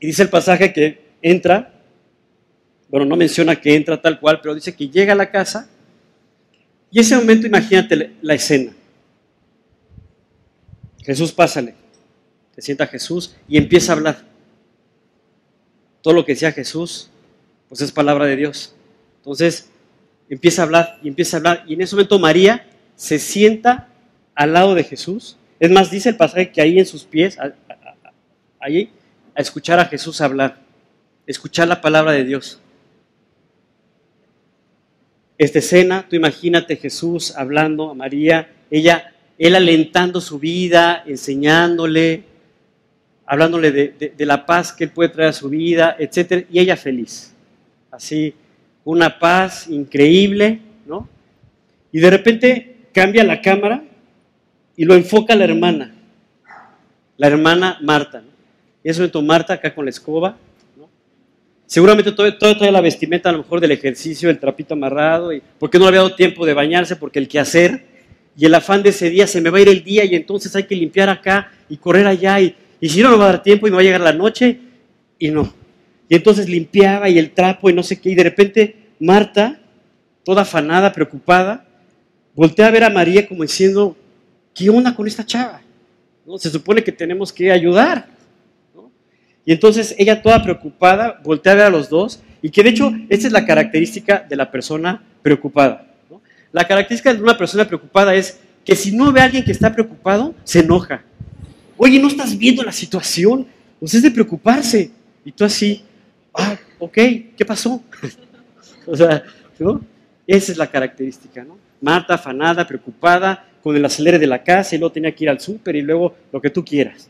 [0.00, 1.72] Y dice el pasaje que entra,
[2.88, 5.68] bueno, no menciona que entra tal cual, pero dice que llega a la casa.
[6.90, 8.72] Y ese momento imagínate la escena.
[11.02, 11.74] Jesús, pásale.
[12.54, 14.24] Te sienta Jesús y empieza a hablar.
[16.00, 17.10] Todo lo que decía Jesús,
[17.68, 18.74] pues es palabra de Dios.
[19.18, 19.70] Entonces,
[20.28, 21.64] empieza a hablar y empieza a hablar.
[21.66, 23.88] Y en ese momento María se sienta
[24.34, 25.36] al lado de Jesús.
[25.60, 27.38] Es más, dice el pasaje que ahí en sus pies,
[28.60, 28.92] ahí,
[29.34, 30.58] a escuchar a Jesús hablar,
[31.26, 32.60] escuchar la palabra de Dios.
[35.38, 39.11] Esta escena, tú imagínate Jesús hablando a María, ella
[39.42, 42.22] él alentando su vida, enseñándole,
[43.26, 46.46] hablándole de, la paz que Él puede traer a su vida, etc.
[46.48, 47.34] Y ella feliz.
[47.90, 48.34] Así,
[48.84, 51.08] una paz increíble, ¿no?
[51.90, 53.82] Y de repente cambia la cámara
[54.76, 55.92] y lo enfoca la hermana,
[57.16, 58.20] la hermana Marta.
[58.20, 58.28] ¿no?
[58.84, 60.36] Y eso momento Marta acá con la escoba.
[61.66, 65.42] Seguramente todo, todo trae la vestimenta a lo mejor del ejercicio, el trapito amarrado, y,
[65.58, 67.91] porque no le había dado tiempo de bañarse, porque el quehacer
[68.36, 70.54] y el afán de ese día se me va a ir el día y entonces
[70.56, 73.66] hay que limpiar acá y correr allá y, si no me va a dar tiempo
[73.66, 74.58] y me va a llegar la noche
[75.18, 75.52] y no.
[76.08, 79.60] Y entonces limpiaba y el trapo y no sé qué y de repente Marta,
[80.24, 81.66] toda afanada, preocupada,
[82.34, 83.96] voltea a ver a María como diciendo,
[84.54, 85.60] ¿qué onda con esta chava?
[86.24, 86.38] ¿No?
[86.38, 88.06] Se supone que tenemos que ayudar.
[89.44, 92.92] Y entonces ella toda preocupada, voltea a ver a los dos y que de hecho
[93.08, 95.91] esa es la característica de la persona preocupada
[96.52, 99.72] La característica de una persona preocupada es que si no ve a alguien que está
[99.72, 101.02] preocupado, se enoja.
[101.76, 103.46] Oye, no estás viendo la situación,
[103.80, 104.90] pues es de preocuparse.
[105.24, 105.82] Y tú así,
[106.34, 106.94] ah, ok,
[107.36, 107.82] ¿qué pasó?
[108.86, 109.24] o sea,
[109.58, 109.80] ¿no?
[110.26, 111.58] Esa es la característica, ¿no?
[111.80, 115.40] Marta, afanada, preocupada, con el acelere de la casa y luego tenía que ir al
[115.40, 117.08] súper y luego lo que tú quieras.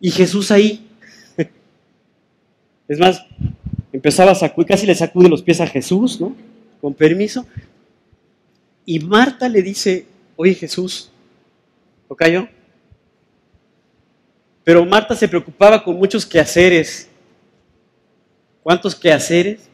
[0.00, 0.86] Y Jesús ahí.
[2.88, 3.24] es más,
[3.92, 6.34] empezaba a sacudir, casi le sacude los pies a Jesús, ¿no?
[6.80, 7.46] Con permiso.
[8.84, 11.10] Y Marta le dice, oye Jesús,
[12.08, 12.48] yo
[14.62, 17.08] Pero Marta se preocupaba con muchos quehaceres.
[18.62, 19.68] ¿Cuántos quehaceres?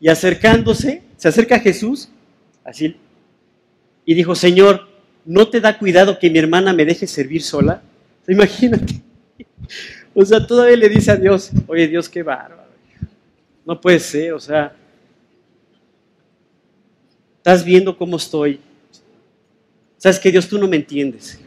[0.00, 2.08] Y acercándose, se acerca a Jesús,
[2.64, 2.96] así,
[4.04, 4.88] y dijo, Señor,
[5.24, 7.82] ¿no te da cuidado que mi hermana me deje servir sola?
[8.28, 9.00] Imagínate.
[10.14, 12.70] O sea, todavía le dice a Dios, oye Dios, qué bárbaro.
[13.64, 14.74] No puede ser, o sea,
[17.46, 18.58] estás viendo cómo estoy.
[19.98, 21.38] Sabes que Dios, tú no me entiendes.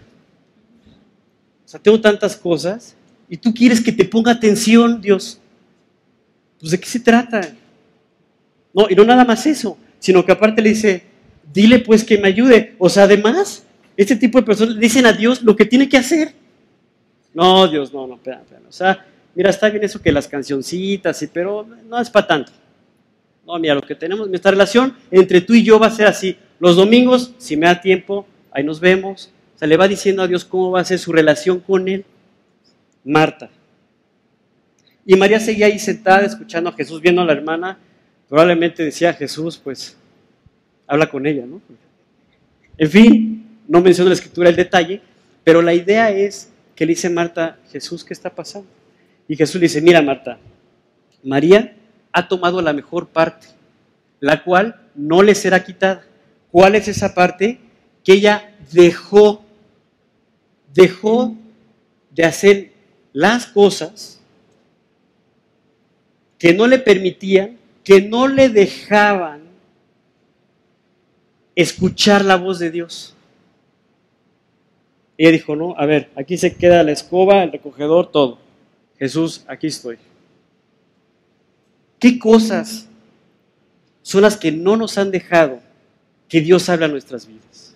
[1.65, 2.95] O sea, tengo tantas cosas
[3.27, 5.41] y tú quieres que te ponga atención, Dios.
[6.57, 7.53] Pues de qué se trata.
[8.73, 11.03] No, y no nada más eso, sino que aparte le dice,
[11.53, 12.75] dile pues que me ayude.
[12.77, 13.63] O sea, además,
[13.97, 16.33] este tipo de personas le dicen a Dios lo que tiene que hacer.
[17.33, 18.61] No, Dios, no, no, espera, espera.
[18.69, 22.53] O sea, mira, está bien eso que las cancioncitas, sí, pero no es para tanto.
[23.49, 26.37] No, mira, lo que tenemos, nuestra relación entre tú y yo va a ser así.
[26.59, 29.31] Los domingos, si me da tiempo, ahí nos vemos.
[29.55, 32.05] O sea, le va diciendo a Dios cómo va a ser su relación con él.
[33.03, 33.49] Marta.
[35.03, 37.79] Y María seguía ahí sentada escuchando a Jesús, viendo a la hermana.
[38.27, 39.97] Probablemente decía Jesús, pues,
[40.85, 41.59] habla con ella, ¿no?
[42.77, 45.01] En fin, no menciono la escritura el detalle,
[45.43, 48.69] pero la idea es que le dice Marta, Jesús, ¿qué está pasando?
[49.27, 50.37] Y Jesús le dice, mira Marta,
[51.23, 51.73] María
[52.11, 53.47] ha tomado la mejor parte,
[54.19, 56.03] la cual no le será quitada.
[56.51, 57.59] ¿Cuál es esa parte?
[58.03, 59.43] Que ella dejó,
[60.73, 61.35] dejó
[62.11, 62.71] de hacer
[63.13, 64.19] las cosas
[66.37, 69.41] que no le permitían, que no le dejaban
[71.55, 73.13] escuchar la voz de Dios.
[75.17, 78.37] Ella dijo, no, a ver, aquí se queda la escoba, el recogedor, todo.
[78.97, 79.97] Jesús, aquí estoy.
[81.99, 82.87] ¿Qué cosas
[84.01, 85.59] son las que no nos han dejado
[86.27, 87.75] que Dios hable a nuestras vidas?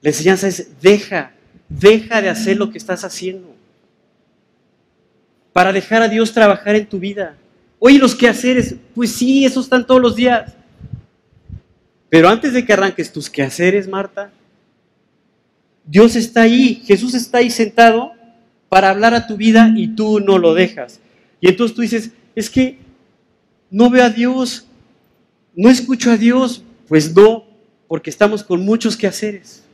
[0.00, 1.32] La enseñanza es, deja,
[1.68, 3.52] deja de hacer lo que estás haciendo
[5.52, 7.36] para dejar a Dios trabajar en tu vida.
[7.78, 10.52] Oye, los quehaceres, pues sí, esos están todos los días.
[12.08, 14.30] Pero antes de que arranques tus quehaceres, Marta,
[15.84, 18.12] Dios está ahí, Jesús está ahí sentado
[18.68, 21.00] para hablar a tu vida y tú no lo dejas.
[21.42, 22.78] Y entonces tú dices, es que
[23.68, 24.64] no veo a Dios,
[25.56, 26.62] no escucho a Dios.
[26.86, 27.44] Pues no,
[27.88, 29.64] porque estamos con muchos quehaceres.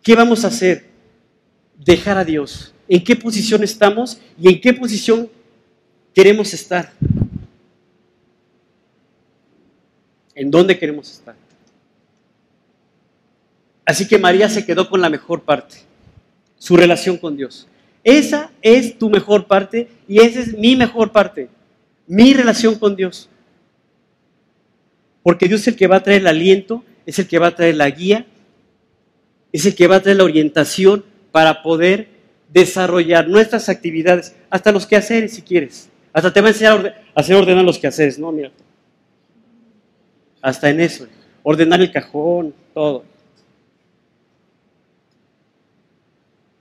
[0.00, 0.86] ¿Qué vamos a hacer?
[1.84, 2.72] Dejar a Dios.
[2.86, 5.28] ¿En qué posición estamos y en qué posición
[6.14, 6.92] queremos estar?
[10.36, 11.34] ¿En dónde queremos estar?
[13.84, 15.78] Así que María se quedó con la mejor parte,
[16.58, 17.66] su relación con Dios.
[18.04, 21.48] Esa es tu mejor parte y esa es mi mejor parte,
[22.06, 23.30] mi relación con Dios.
[25.22, 27.56] Porque Dios es el que va a traer el aliento, es el que va a
[27.56, 28.26] traer la guía,
[29.52, 32.08] es el que va a traer la orientación para poder
[32.52, 35.88] desarrollar nuestras actividades, hasta los quehaceres si quieres.
[36.12, 38.30] Hasta te va a enseñar a hacer ordenar los quehaceres, ¿no?
[38.30, 38.52] Mira.
[40.42, 41.08] Hasta en eso.
[41.42, 43.04] Ordenar el cajón, todo.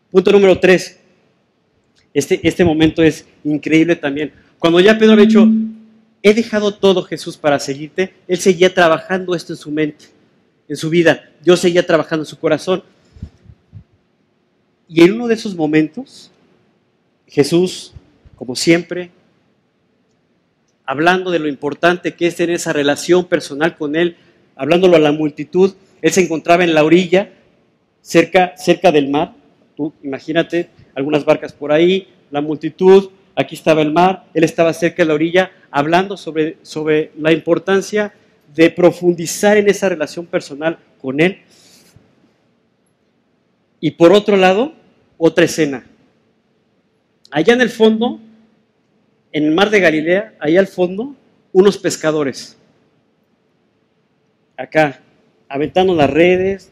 [0.10, 1.03] Punto número tres.
[2.14, 4.32] Este, este momento es increíble también.
[4.60, 5.48] Cuando ya Pedro había dicho,
[6.22, 10.06] he dejado todo Jesús para seguirte, él seguía trabajando esto en su mente,
[10.70, 11.30] en su vida.
[11.44, 12.84] Dios seguía trabajando en su corazón.
[14.88, 16.32] Y en uno de esos momentos,
[17.28, 17.94] Jesús,
[18.36, 19.12] como siempre,
[20.86, 24.18] hablando de lo importante que es tener esa relación personal con Él,
[24.56, 27.32] hablándolo a la multitud, Él se encontraba en la orilla,
[28.02, 29.34] cerca, cerca del mar.
[29.76, 35.04] Tú imagínate, algunas barcas por ahí, la multitud, aquí estaba el mar, él estaba cerca
[35.04, 38.14] de la orilla, hablando sobre, sobre la importancia
[38.54, 41.40] de profundizar en esa relación personal con él.
[43.80, 44.74] Y por otro lado,
[45.18, 45.86] otra escena.
[47.32, 48.20] Allá en el fondo,
[49.32, 51.16] en el mar de Galilea, allá al fondo,
[51.52, 52.58] unos pescadores.
[54.56, 55.02] Acá,
[55.50, 56.72] aventando las redes,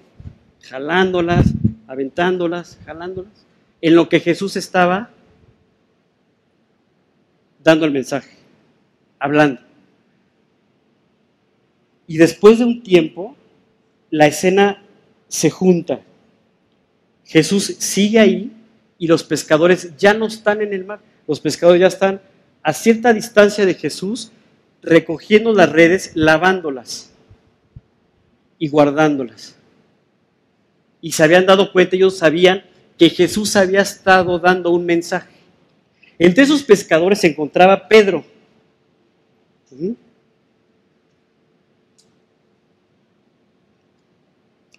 [0.61, 1.47] jalándolas,
[1.87, 3.47] aventándolas, jalándolas
[3.81, 5.09] en lo que Jesús estaba
[7.63, 8.37] dando el mensaje,
[9.19, 9.61] hablando.
[12.07, 13.35] Y después de un tiempo,
[14.09, 14.83] la escena
[15.27, 16.01] se junta.
[17.25, 18.51] Jesús sigue ahí
[18.97, 20.99] y los pescadores ya no están en el mar.
[21.27, 22.21] Los pescadores ya están
[22.61, 24.31] a cierta distancia de Jesús,
[24.81, 27.13] recogiendo las redes, lavándolas
[28.59, 29.55] y guardándolas.
[31.01, 32.63] Y se habían dado cuenta, ellos sabían
[32.97, 35.33] que Jesús había estado dando un mensaje.
[36.19, 38.23] Entre esos pescadores se encontraba Pedro.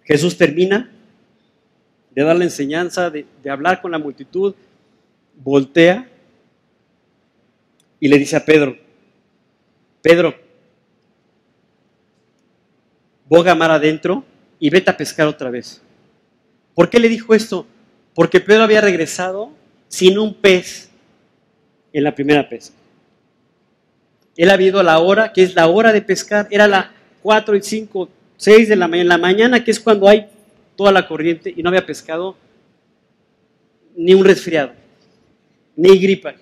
[0.03, 0.89] Jesús termina
[2.11, 4.53] de dar la enseñanza, de, de, hablar con la multitud,
[5.35, 6.07] voltea
[7.99, 8.77] y le dice a Pedro,
[10.01, 10.35] Pedro,
[13.27, 14.23] boga mar adentro
[14.59, 15.81] y vete a pescar otra vez.
[16.75, 17.65] ¿Por qué le dijo esto?
[18.13, 19.51] Porque Pedro había regresado
[19.87, 20.89] sin un pez
[21.91, 22.75] en la primera pesca.
[24.35, 27.55] Él había ido a la hora, que es la hora de pescar, era la 4
[27.55, 30.27] y 5, 6 de la mañana, la mañana, que es cuando hay
[30.75, 32.35] toda la corriente, y no había pescado
[33.95, 34.71] ni un resfriado,
[35.75, 36.33] ni gripa.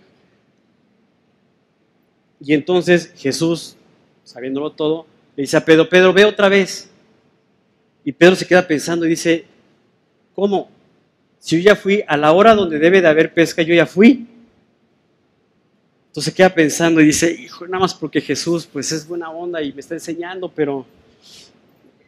[2.39, 3.75] Y entonces Jesús,
[4.23, 5.05] sabiéndolo todo,
[5.35, 6.89] le dice a Pedro, Pedro, ve otra vez.
[8.03, 9.45] Y Pedro se queda pensando y dice,
[10.33, 10.69] ¿cómo?
[11.41, 14.27] Si yo ya fui a la hora donde debe de haber pesca, yo ya fui.
[16.09, 19.73] Entonces queda pensando y dice, hijo, nada más porque Jesús pues es buena onda y
[19.73, 20.85] me está enseñando, pero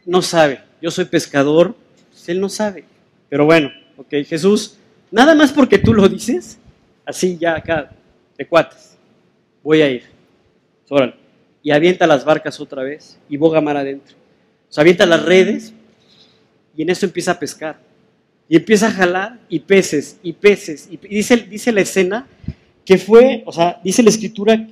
[0.06, 0.60] no sabe.
[0.80, 1.74] Yo soy pescador,
[2.10, 2.84] pues, él no sabe.
[3.28, 4.76] Pero bueno, ok, Jesús,
[5.10, 6.56] nada más porque tú lo dices,
[7.04, 7.90] así ya acá,
[8.38, 8.96] de cuates,
[9.64, 10.04] voy a ir.
[10.88, 11.16] Órale.
[11.60, 14.14] Y avienta las barcas otra vez y boga mar adentro.
[14.70, 15.72] O sea, avienta las redes
[16.76, 17.93] y en eso empieza a pescar.
[18.48, 20.88] Y empieza a jalar y peces y peces.
[20.90, 22.26] Y dice, dice la escena
[22.84, 24.66] que fue, o sea, dice la escritura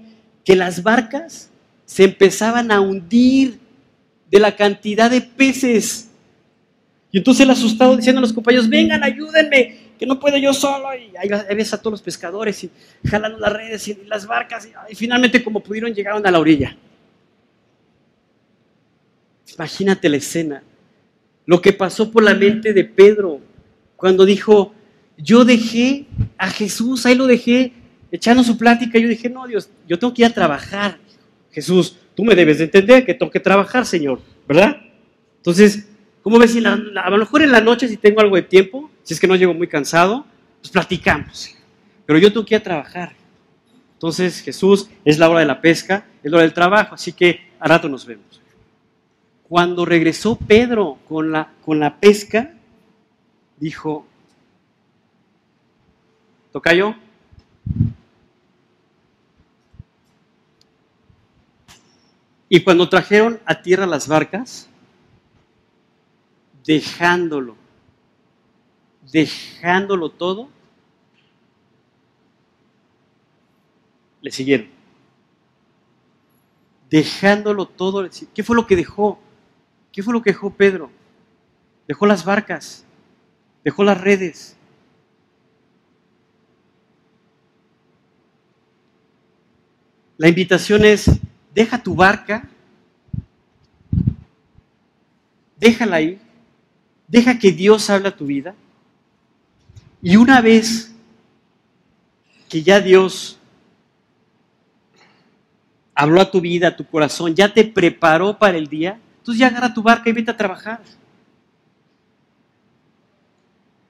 [0.45, 1.51] que las barcas
[1.85, 3.59] se empezaban a hundir
[4.31, 6.09] de la cantidad de peces.
[7.11, 10.89] Y entonces el asustado diciendo a los compañeros, vengan, ayúdenme, que no puedo yo solo.
[10.95, 12.71] Y ahí ves a todos los pescadores y
[13.07, 14.69] jalando las redes y las barcas.
[14.89, 16.77] Y, finalmente como pudieron llegaron a la orilla.
[19.55, 20.63] Imagínate la escena.
[21.45, 23.41] Lo que pasó por la mente de Pedro
[24.03, 24.75] cuando dijo,
[25.17, 27.73] yo dejé a Jesús, ahí lo dejé
[28.11, 30.99] echando su plática, yo dije, no, Dios, yo tengo que ir a trabajar.
[31.53, 34.77] Jesús, tú me debes de entender que tengo que trabajar, Señor, ¿verdad?
[35.37, 35.89] Entonces,
[36.21, 36.57] ¿cómo ves?
[36.57, 39.37] a lo mejor en la noche, si tengo algo de tiempo, si es que no
[39.37, 40.27] llego muy cansado,
[40.61, 41.55] pues platicamos.
[42.05, 43.13] Pero yo tengo que ir a trabajar.
[43.93, 47.53] Entonces, Jesús, es la hora de la pesca, es la hora del trabajo, así que
[47.61, 48.43] a rato nos vemos.
[49.45, 52.55] Cuando regresó Pedro con la, con la pesca,
[53.63, 54.05] dijo,
[56.51, 56.95] Tocayo,
[62.55, 64.69] Y cuando trajeron a tierra las barcas,
[66.67, 67.57] dejándolo,
[69.11, 70.51] dejándolo todo,
[74.21, 74.69] le siguieron.
[76.91, 79.19] Dejándolo todo, ¿qué fue lo que dejó?
[79.91, 80.91] ¿Qué fue lo que dejó Pedro?
[81.89, 82.85] Dejó las barcas,
[83.65, 84.57] dejó las redes.
[90.17, 91.11] La invitación es,
[91.55, 92.49] deja tu barca,
[95.57, 96.21] déjala ahí,
[97.09, 98.55] deja que Dios hable a tu vida.
[100.01, 100.95] Y una vez
[102.49, 103.39] que ya Dios
[105.95, 109.47] habló a tu vida, a tu corazón, ya te preparó para el día, entonces ya
[109.49, 110.81] agarra tu barca y vete a trabajar.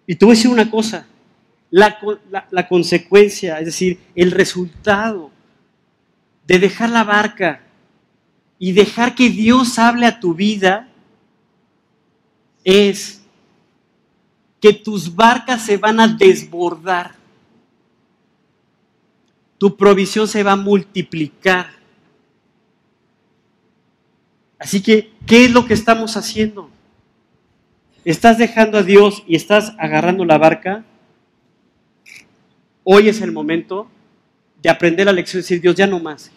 [0.07, 1.07] Y te voy a decir una cosa,
[1.71, 1.99] la,
[2.51, 5.31] la consecuencia, es decir, el resultado
[6.47, 7.63] de dejar la barca
[8.59, 10.89] y dejar que Dios hable a tu vida
[12.65, 13.23] es
[14.61, 17.17] que tus barcas se van a desbordar.
[19.59, 21.71] Tu provisión se va a multiplicar.
[24.59, 26.71] Así que, ¿qué es lo que estamos haciendo?
[28.05, 30.85] ¿Estás dejando a Dios y estás agarrando la barca?
[32.83, 33.89] Hoy es el momento
[34.61, 36.33] de aprender la lección y decir, Dios, ya no más.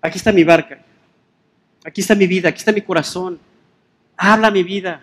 [0.00, 0.82] Aquí está mi barca.
[1.84, 3.38] Aquí está mi vida, aquí está mi corazón.
[4.16, 5.02] Habla mi vida.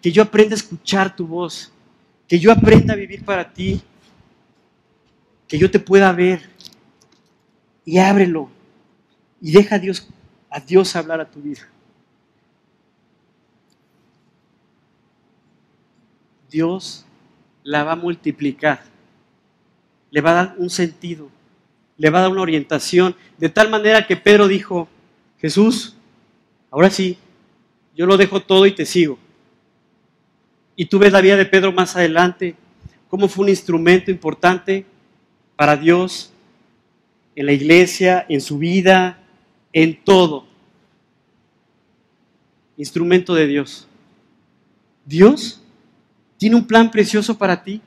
[0.00, 1.72] Que yo aprenda a escuchar tu voz.
[2.28, 3.82] Que yo aprenda a vivir para ti.
[5.48, 6.48] Que yo te pueda ver.
[7.84, 8.48] Y ábrelo.
[9.40, 10.08] Y deja a Dios,
[10.48, 11.62] a Dios hablar a tu vida.
[16.50, 17.06] Dios
[17.62, 18.82] la va a multiplicar.
[20.10, 21.30] Le va a dar un sentido
[22.00, 24.88] le va a dar una orientación, de tal manera que Pedro dijo,
[25.38, 25.94] Jesús,
[26.70, 27.18] ahora sí,
[27.94, 29.18] yo lo dejo todo y te sigo.
[30.76, 32.54] Y tú ves la vida de Pedro más adelante,
[33.06, 34.86] cómo fue un instrumento importante
[35.56, 36.32] para Dios
[37.36, 39.18] en la iglesia, en su vida,
[39.70, 40.46] en todo.
[42.78, 43.86] Instrumento de Dios.
[45.04, 45.59] Dios
[46.40, 47.82] tiene un plan precioso para ti,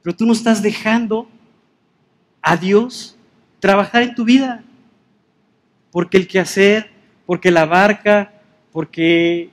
[0.00, 1.28] pero tú no estás dejando
[2.40, 3.16] a Dios
[3.58, 4.62] trabajar en tu vida.
[5.90, 6.88] Porque el quehacer,
[7.26, 8.32] porque la barca,
[8.70, 9.50] porque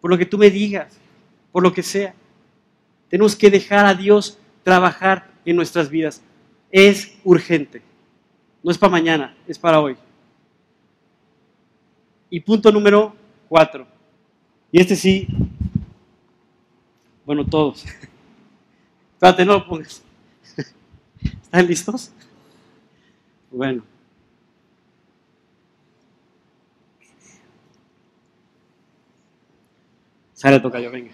[0.00, 0.98] por lo que tú me digas,
[1.52, 2.14] por lo que sea.
[3.10, 6.22] Tenemos que dejar a Dios trabajar en nuestras vidas.
[6.70, 7.82] Es urgente.
[8.62, 9.98] No es para mañana, es para hoy.
[12.30, 13.14] Y punto número
[13.50, 13.86] cuatro.
[14.72, 15.28] Y este sí,
[17.26, 17.84] bueno, todos.
[19.14, 20.02] Espérate, no lo pongas.
[21.42, 22.10] ¿Están listos?
[23.50, 23.82] Bueno.
[30.34, 31.12] Sale, toca yo, venga.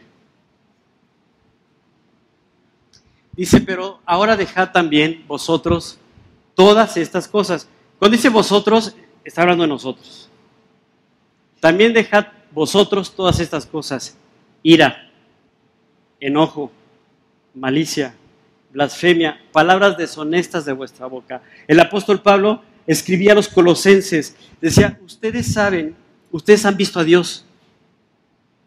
[3.35, 5.99] Dice, pero ahora dejad también vosotros
[6.55, 7.67] todas estas cosas.
[7.99, 8.95] Cuando dice vosotros,
[9.25, 10.29] está hablando de nosotros.
[11.61, 14.17] También dejad vosotros todas estas cosas.
[14.63, 15.12] Ira,
[16.27, 16.73] enojo,
[17.55, 18.15] malicia,
[18.73, 21.43] blasfemia, palabras deshonestas de vuestra boca.
[21.69, 25.95] El apóstol Pablo escribía a los colosenses, decía, ustedes saben,
[26.31, 27.45] ustedes han visto a Dios,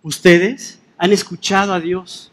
[0.06, 2.32] Ustedes han escuchado a Dios.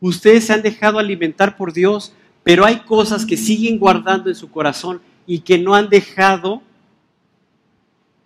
[0.00, 2.12] Ustedes se han dejado alimentar por Dios,
[2.42, 6.60] pero hay cosas que siguen guardando en su corazón y que no han dejado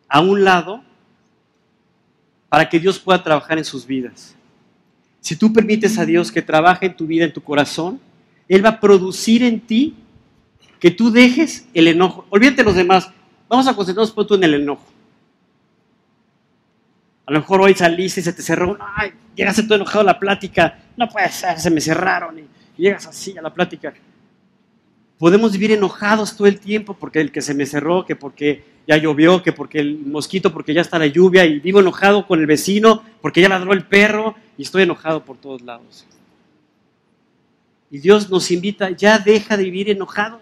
[0.08, 0.82] a un lado
[2.48, 4.34] para que Dios pueda trabajar en sus vidas.
[5.20, 8.00] Si tú permites a Dios que trabaje en tu vida, en tu corazón,
[8.48, 9.94] Él va a producir en ti
[10.80, 12.26] que tú dejes el enojo.
[12.30, 13.10] Olvídate los demás.
[13.48, 14.86] Vamos a concentrarnos pronto en el enojo.
[17.26, 20.18] A lo mejor hoy saliste y se te cerró, ay, llegaste todo enojado a la
[20.18, 22.44] plática, no puede ser, se me cerraron y
[22.78, 23.92] llegas así a la plática.
[25.18, 28.96] Podemos vivir enojados todo el tiempo porque el que se me cerró, que porque ya
[28.96, 32.46] llovió, que porque el mosquito, porque ya está la lluvia y vivo enojado con el
[32.46, 36.04] vecino, porque ya ladró el perro y estoy enojado por todos lados.
[37.90, 40.40] Y Dios nos invita, ya deja de vivir enojado.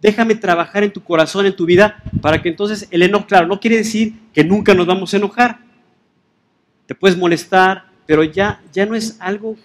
[0.00, 3.58] Déjame trabajar en tu corazón, en tu vida, para que entonces el enojo, claro, no
[3.58, 5.58] quiere decir que nunca nos vamos a enojar.
[6.86, 9.56] Te puedes molestar, pero ya, ya no es algo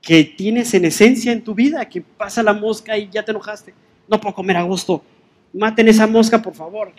[0.00, 3.74] que tienes en esencia en tu vida, que pasa la mosca y ya te enojaste.
[4.08, 5.04] No puedo comer a gusto.
[5.52, 6.92] Maten esa mosca, por favor.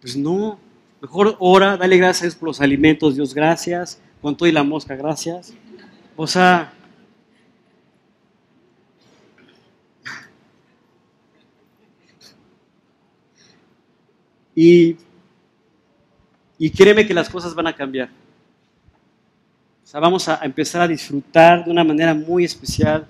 [0.00, 0.58] Pues no,
[1.02, 4.00] mejor ora, dale gracias por los alimentos, Dios, gracias.
[4.22, 5.52] Con todo y la mosca, gracias.
[6.16, 6.72] O sea,
[14.54, 14.96] Y,
[16.58, 18.08] y créeme que las cosas van a cambiar.
[19.82, 23.06] O sea, vamos a empezar a disfrutar de una manera muy especial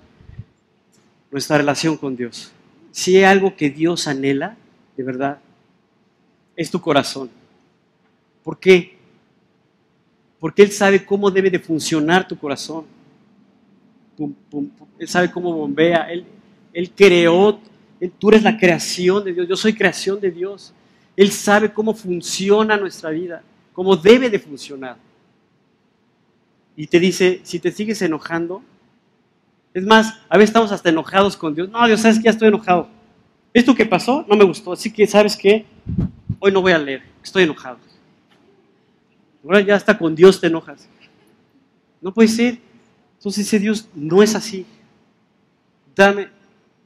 [1.31, 2.51] nuestra relación con Dios.
[2.91, 4.55] Si hay algo que Dios anhela,
[4.95, 5.39] de verdad,
[6.55, 7.29] es tu corazón.
[8.43, 8.97] ¿Por qué?
[10.39, 12.85] Porque Él sabe cómo debe de funcionar tu corazón.
[14.99, 16.11] Él sabe cómo bombea.
[16.11, 16.25] Él,
[16.73, 17.59] él creó,
[18.19, 19.47] tú eres la creación de Dios.
[19.47, 20.73] Yo soy creación de Dios.
[21.15, 24.97] Él sabe cómo funciona nuestra vida, cómo debe de funcionar.
[26.75, 28.63] Y te dice, si te sigues enojando,
[29.73, 31.69] es más, a veces estamos hasta enojados con Dios.
[31.69, 32.87] No, Dios, sabes que ya estoy enojado.
[33.53, 35.65] Esto que pasó no me gustó, así que sabes que
[36.39, 37.77] hoy no voy a leer, estoy enojado.
[39.43, 40.87] Ahora ya hasta con Dios te enojas.
[42.01, 42.59] No puede ser.
[43.17, 44.65] Entonces ese Dios no es así.
[45.95, 46.29] Dame,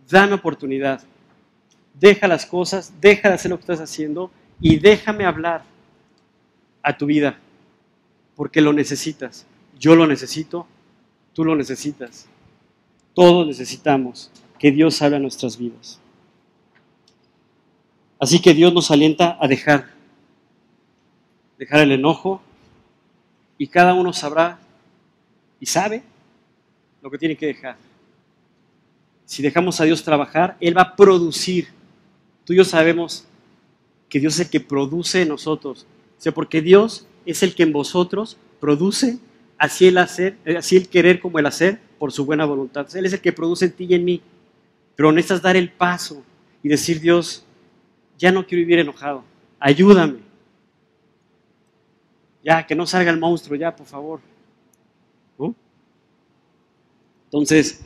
[0.10, 1.02] dame oportunidad
[2.00, 5.64] deja las cosas, deja de hacer lo que estás haciendo y déjame hablar
[6.82, 7.40] a tu vida,
[8.36, 9.46] porque lo necesitas.
[9.80, 10.68] Yo lo necesito,
[11.34, 12.28] tú lo necesitas.
[13.14, 16.00] Todos necesitamos que Dios hable a nuestras vidas.
[18.20, 19.88] Así que Dios nos alienta a dejar,
[21.58, 22.42] dejar el enojo
[23.58, 24.60] y cada uno sabrá
[25.60, 26.04] y sabe
[27.02, 27.78] lo que tiene que dejar.
[29.26, 31.68] Si dejamos a Dios trabajar, Él va a producir
[32.48, 33.26] Tú y yo sabemos
[34.08, 35.86] que Dios es el que produce en nosotros.
[36.18, 39.20] O sea, porque Dios es el que en vosotros produce
[39.58, 42.88] así el hacer, así el querer como el hacer por su buena voluntad.
[42.96, 44.22] Él es el que produce en ti y en mí.
[44.96, 46.24] Pero necesitas dar el paso
[46.64, 47.44] y decir, Dios,
[48.18, 49.26] ya no quiero vivir enojado.
[49.60, 50.20] Ayúdame.
[52.48, 54.22] Ya, que no salga el monstruo, ya, por favor.
[55.38, 55.54] ¿No?
[57.26, 57.84] Entonces,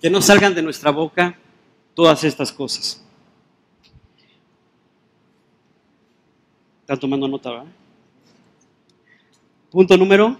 [0.00, 1.36] que no salgan de nuestra boca
[1.94, 3.04] todas estas cosas.
[6.82, 7.66] Están tomando nota, ¿verdad?
[9.68, 10.38] Punto número.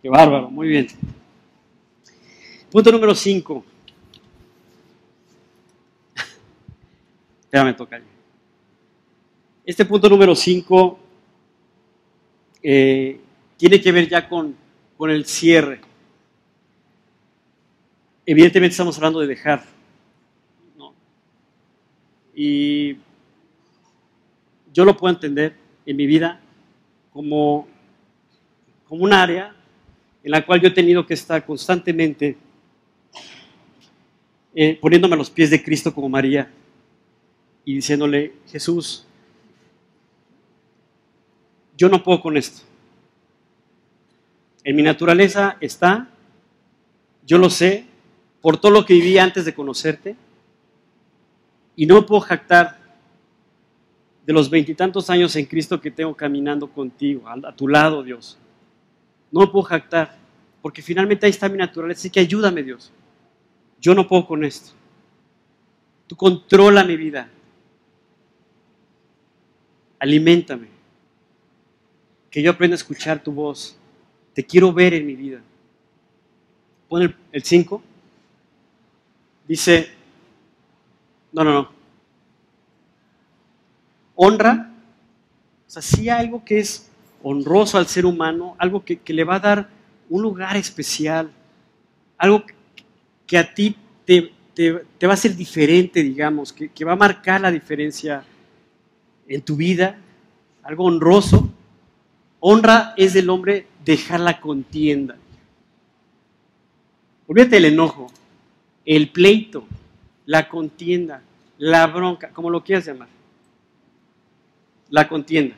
[0.00, 0.86] Qué bárbaro, muy bien.
[2.70, 3.64] Punto número 5.
[7.48, 7.98] Espérame, toca.
[9.64, 10.98] Este punto número 5
[12.62, 13.18] eh,
[13.56, 14.54] tiene que ver ya con,
[14.98, 15.80] con el cierre.
[18.26, 19.64] Evidentemente estamos hablando de dejar.
[22.34, 22.98] Y
[24.74, 26.42] yo lo puedo entender en mi vida
[27.14, 27.66] como,
[28.86, 29.56] como un área
[30.22, 32.36] en la cual yo he tenido que estar constantemente
[34.54, 36.52] eh, poniéndome a los pies de Cristo como María
[37.68, 39.04] y diciéndole, Jesús,
[41.76, 42.62] yo no puedo con esto.
[44.64, 46.08] En mi naturaleza está,
[47.26, 47.84] yo lo sé,
[48.40, 50.16] por todo lo que viví antes de conocerte,
[51.76, 52.78] y no puedo jactar
[54.24, 58.38] de los veintitantos años en Cristo que tengo caminando contigo, a, tu lado, Dios.
[59.30, 60.16] No puedo jactar,
[60.62, 62.90] porque finalmente ahí está mi naturaleza, así que ayúdame, Dios.
[63.78, 64.70] Yo no puedo con esto.
[66.06, 67.28] Tú controla mi vida.
[69.98, 70.68] Aliméntame.
[72.30, 73.76] Que yo aprenda a escuchar tu voz.
[74.34, 75.40] Te quiero ver en mi vida.
[76.88, 77.82] Pon el 5.
[79.46, 79.88] Dice,
[81.32, 81.72] no, no, no.
[84.14, 84.72] Honra.
[85.66, 86.90] O sea, sí hay algo que es
[87.22, 89.68] honroso al ser humano, algo que, que le va a dar
[90.08, 91.30] un lugar especial,
[92.16, 92.44] algo
[93.26, 97.50] que a ti te, va a ser diferente, digamos, que, que va a marcar la
[97.50, 98.24] diferencia
[99.28, 99.98] en tu vida,
[100.62, 101.48] algo honroso.
[102.40, 105.16] Honra es del hombre dejar la contienda.
[107.26, 108.10] Olvídate del enojo,
[108.84, 109.66] el pleito,
[110.24, 111.22] la contienda,
[111.58, 113.08] la bronca, como lo quieras llamar.
[114.88, 115.54] La contienda.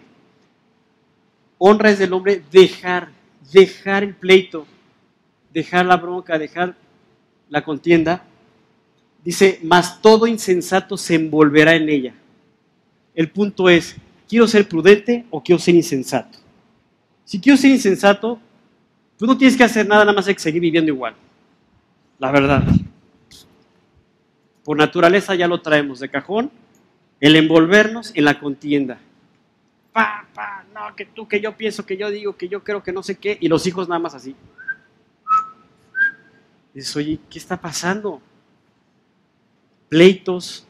[1.58, 3.10] Honra es del hombre dejar,
[3.52, 4.66] dejar el pleito,
[5.52, 6.74] dejar la bronca, dejar
[7.48, 8.24] la contienda,
[9.24, 12.14] dice, mas todo insensato se envolverá en ella.
[13.14, 13.96] El punto es,
[14.28, 16.38] ¿quiero ser prudente o quiero ser insensato?
[17.24, 18.40] Si quiero ser insensato,
[19.16, 21.14] tú no tienes que hacer nada, nada más que seguir viviendo igual.
[22.18, 22.64] La verdad.
[24.64, 26.50] Por naturaleza ya lo traemos de cajón,
[27.20, 28.98] el envolvernos en la contienda.
[29.92, 32.92] Pa, pa, no, que tú, que yo pienso, que yo digo, que yo creo, que
[32.92, 34.36] no sé qué, y los hijos nada más así.
[36.72, 38.20] Dices, oye, ¿qué está pasando?
[39.88, 40.66] Pleitos,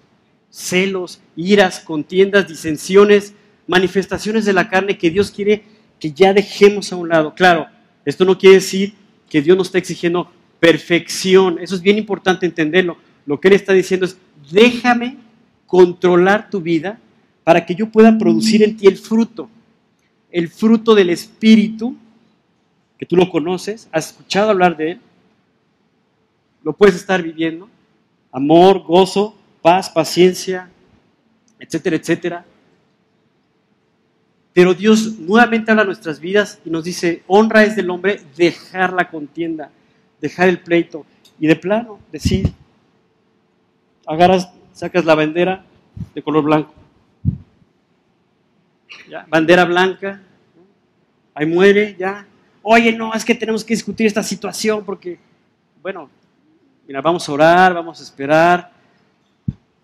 [0.50, 3.34] celos, iras, contiendas, disensiones,
[3.66, 5.64] manifestaciones de la carne que Dios quiere
[5.98, 7.34] que ya dejemos a un lado.
[7.34, 7.66] Claro,
[8.04, 8.94] esto no quiere decir
[9.28, 11.58] que Dios nos está exigiendo perfección.
[11.60, 12.96] Eso es bien importante entenderlo.
[13.26, 14.18] Lo que Él está diciendo es,
[14.50, 15.18] déjame
[15.66, 16.98] controlar tu vida
[17.44, 19.48] para que yo pueda producir en ti el fruto,
[20.30, 21.96] el fruto del Espíritu,
[22.98, 25.00] que tú lo conoces, has escuchado hablar de Él,
[26.62, 27.68] lo puedes estar viviendo.
[28.32, 30.68] Amor, gozo, paz, paciencia,
[31.58, 32.44] etcétera, etcétera.
[34.52, 39.08] Pero Dios nuevamente habla nuestras vidas y nos dice, honra es del hombre dejar la
[39.08, 39.70] contienda,
[40.20, 41.06] dejar el pleito.
[41.38, 42.52] Y de plano, decir,
[44.06, 45.64] agarras, sacas la bandera
[46.14, 46.74] de color blanco.
[49.28, 50.20] Bandera blanca,
[51.34, 52.26] ahí muere, ya.
[52.62, 55.18] Oye, no, es que tenemos que discutir esta situación porque,
[55.80, 56.10] bueno,
[56.86, 58.70] mira, vamos a orar, vamos a esperar,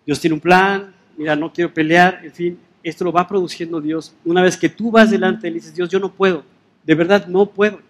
[0.07, 4.15] Dios tiene un plan, mira, no quiero pelear, en fin, esto lo va produciendo Dios.
[4.23, 6.45] Una vez que tú vas delante de él y dices, Dios, yo no puedo,
[6.85, 7.81] de verdad no puedo.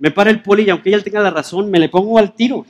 [0.00, 2.66] Me para el poli y aunque ella tenga la razón, me le pongo al tiro.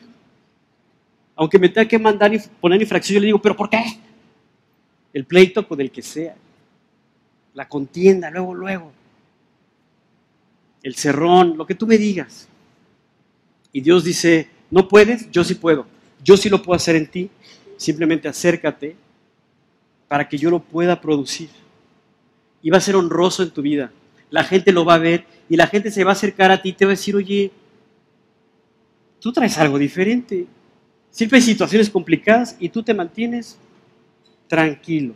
[1.35, 3.83] Aunque me tenga que mandar y poner infracción, yo le digo, ¿pero por qué?
[5.15, 6.37] El pleito con el que sea.
[7.55, 8.93] La contienda, luego, luego.
[10.83, 12.49] El cerrón, lo que tú me digas.
[13.73, 15.96] Y Dios dice, no puedes, yo sí puedo.
[16.23, 17.31] Yo sí lo puedo hacer en ti.
[17.77, 18.97] Simplemente acércate
[20.09, 21.51] para que yo lo pueda producir.
[22.63, 23.93] Y va a ser honroso en tu vida.
[24.31, 26.71] La gente lo va a ver y la gente se va a acercar a ti
[26.71, 27.51] y te va a decir, oye,
[29.21, 30.47] tú traes algo diferente.
[31.11, 33.59] Siempre hay situaciones complicadas y tú te mantienes
[34.49, 35.15] tranquilo.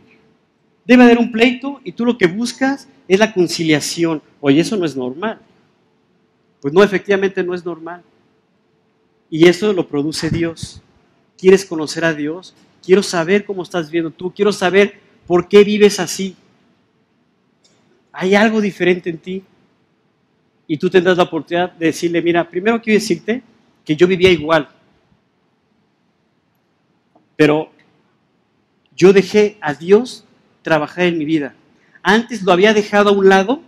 [0.85, 4.21] Debe haber un pleito y tú lo que buscas es la conciliación.
[4.39, 5.39] Oye, eso no es normal.
[6.61, 8.03] Pues no, efectivamente no es normal.
[9.29, 10.81] Y eso lo produce Dios.
[11.41, 12.53] ¿Quieres conocer a Dios?
[12.85, 14.31] Quiero saber cómo estás viendo tú.
[14.31, 16.35] Quiero saber por qué vives así.
[18.11, 19.43] Hay algo diferente en ti.
[20.67, 23.41] y tú tendrás la oportunidad de decirle, mira, primero quiero decirte
[23.83, 24.69] que yo vivía igual,
[27.35, 27.71] pero
[28.95, 30.23] yo dejé a Dios
[30.61, 31.55] trabajar en mi vida.
[32.03, 33.61] Antes lo había dejado a un lado,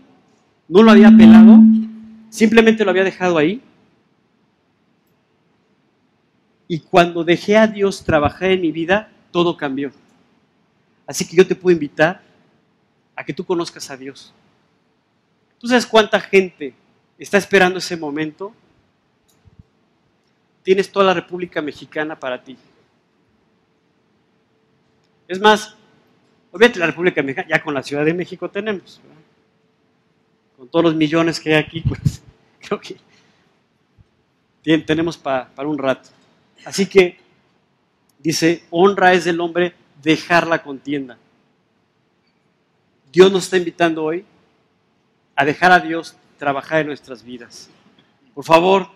[0.70, 1.60] no lo había pelado,
[2.30, 3.62] simplemente lo había dejado ahí.
[6.68, 9.92] Y cuando dejé a Dios trabajar en mi vida, todo cambió.
[11.06, 12.22] Así que yo te puedo invitar
[13.16, 14.34] a que tú conozcas a Dios.
[15.60, 16.74] ¿Tú sabes cuánta gente
[17.18, 18.54] está esperando ese momento?
[20.64, 22.58] Tienes toda la República Mexicana para ti.
[25.28, 25.76] Es más,
[26.52, 29.02] obviamente la República Mexicana, ya con la Ciudad de México tenemos,
[30.58, 32.22] con todos los millones que hay aquí, pues
[32.60, 32.98] creo que
[34.86, 36.10] tenemos para un rato.
[36.66, 37.20] Así que
[38.20, 41.18] dice, honra es del hombre dejar la contienda.
[43.12, 44.26] Dios nos está invitando hoy
[45.36, 47.70] a dejar a Dios trabajar en nuestras vidas.
[48.34, 48.90] Por favor,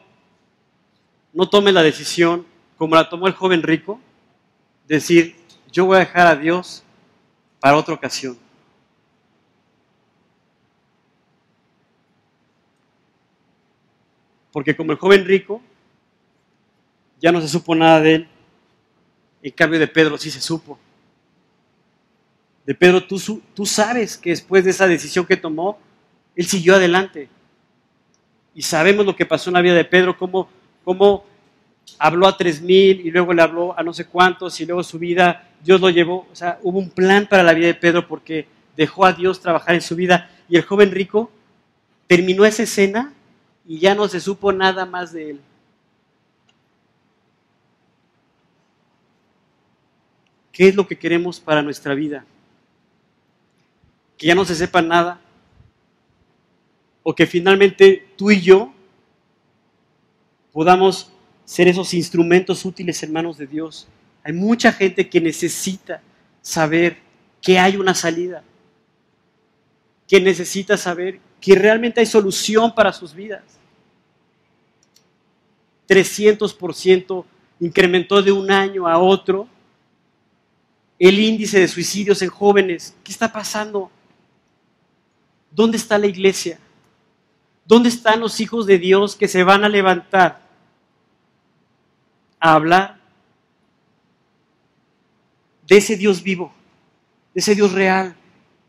[1.33, 2.45] no tome la decisión
[2.77, 3.99] como la tomó el joven rico,
[4.87, 5.35] decir,
[5.71, 6.83] yo voy a dejar a Dios
[7.59, 8.37] para otra ocasión.
[14.51, 15.61] Porque como el joven rico,
[17.19, 18.27] ya no se supo nada de él.
[19.41, 20.77] En cambio de Pedro sí se supo.
[22.65, 25.79] De Pedro tú, tú sabes que después de esa decisión que tomó,
[26.35, 27.29] él siguió adelante.
[28.53, 30.49] Y sabemos lo que pasó en la vida de Pedro, cómo,
[30.83, 31.25] cómo
[31.97, 34.99] habló a tres mil y luego le habló a no sé cuántos y luego su
[34.99, 36.27] vida, Dios lo llevó.
[36.31, 39.75] O sea, hubo un plan para la vida de Pedro porque dejó a Dios trabajar
[39.75, 40.29] en su vida.
[40.49, 41.31] Y el joven rico
[42.07, 43.13] terminó esa escena
[43.65, 45.41] y ya no se supo nada más de él.
[50.57, 52.25] ¿Qué es lo que queremos para nuestra vida?
[54.17, 55.21] Que ya no se sepa nada.
[57.03, 58.73] O que finalmente tú y yo
[60.51, 61.11] podamos
[61.45, 63.87] ser esos instrumentos útiles en manos de Dios.
[64.23, 66.01] Hay mucha gente que necesita
[66.41, 66.97] saber
[67.39, 68.43] que hay una salida,
[70.07, 73.43] que necesita saber que realmente hay solución para sus vidas.
[75.87, 77.25] 300%
[77.59, 79.47] incrementó de un año a otro
[80.99, 82.95] el índice de suicidios en jóvenes.
[83.03, 83.91] ¿Qué está pasando?
[85.51, 86.59] ¿Dónde está la iglesia?
[87.65, 90.41] ¿Dónde están los hijos de Dios que se van a levantar
[92.39, 92.97] a hablar
[95.67, 96.53] de ese Dios vivo,
[97.33, 98.15] de ese Dios real,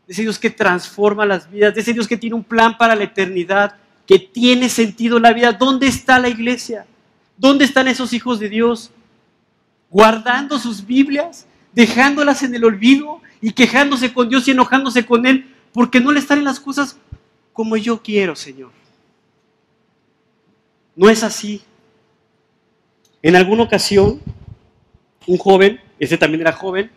[0.05, 2.95] de ese Dios que transforma las vidas, de ese Dios que tiene un plan para
[2.95, 3.75] la eternidad,
[4.05, 5.53] que tiene sentido en la vida?
[5.53, 6.85] ¿Dónde está la iglesia?
[7.37, 8.91] ¿Dónde están esos hijos de Dios?
[9.89, 15.55] Guardando sus Biblias, dejándolas en el olvido y quejándose con Dios y enojándose con Él
[15.73, 16.97] porque no le están en las cosas
[17.53, 18.71] como yo quiero, Señor.
[20.95, 21.61] No es así.
[23.21, 24.21] En alguna ocasión,
[25.27, 26.89] un joven, ese también era joven,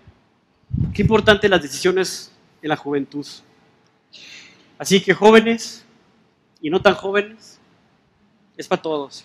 [0.95, 3.27] qué importante las decisiones en la juventud.
[4.79, 5.85] Así que jóvenes
[6.61, 7.59] y no tan jóvenes,
[8.57, 9.25] es para todos.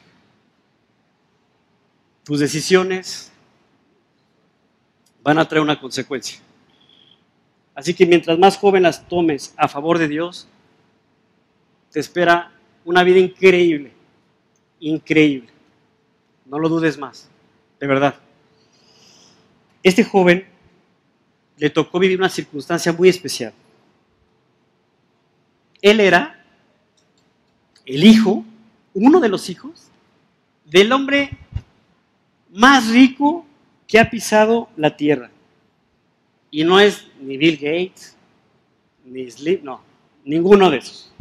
[2.24, 3.32] Tus decisiones
[5.28, 6.40] van a traer una consecuencia.
[7.76, 10.48] Así que mientras más joven las tomes a favor de Dios,
[11.92, 12.50] te espera
[12.86, 13.92] una vida increíble,
[14.80, 15.50] increíble.
[16.46, 17.30] No lo dudes más,
[17.78, 18.16] de verdad.
[19.84, 20.48] Este joven
[21.58, 23.52] le tocó vivir una circunstancia muy especial.
[25.82, 26.42] Él era
[27.86, 28.46] el hijo,
[28.94, 29.90] uno de los hijos,
[30.64, 31.32] del hombre
[32.50, 33.46] más rico
[33.88, 35.32] que ha pisado la tierra.
[36.52, 38.16] Y no es ni Bill Gates,
[39.06, 39.82] ni Slim, no,
[40.26, 41.12] ninguno de esos.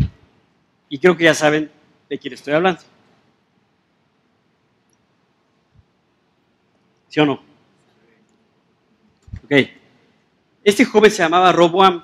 [0.88, 1.70] Y creo que ya saben
[2.08, 2.80] de quién estoy hablando.
[7.08, 7.40] ¿Sí o no?
[9.44, 9.52] Ok.
[10.64, 12.02] Este joven se llamaba Roboam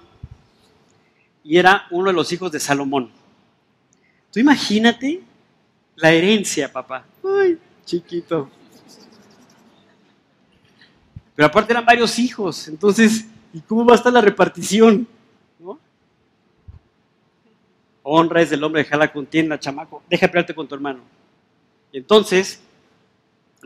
[1.44, 3.10] y era uno de los hijos de Salomón.
[4.32, 5.20] Tú imagínate
[5.96, 7.04] la herencia, papá.
[7.24, 8.48] Ay, chiquito.
[11.34, 15.08] Pero aparte eran varios hijos, entonces, ¿y cómo va a estar la repartición?
[18.02, 21.00] Honra es del hombre, deja la contienda, chamaco, deja pelearte con tu hermano.
[21.92, 22.60] Entonces,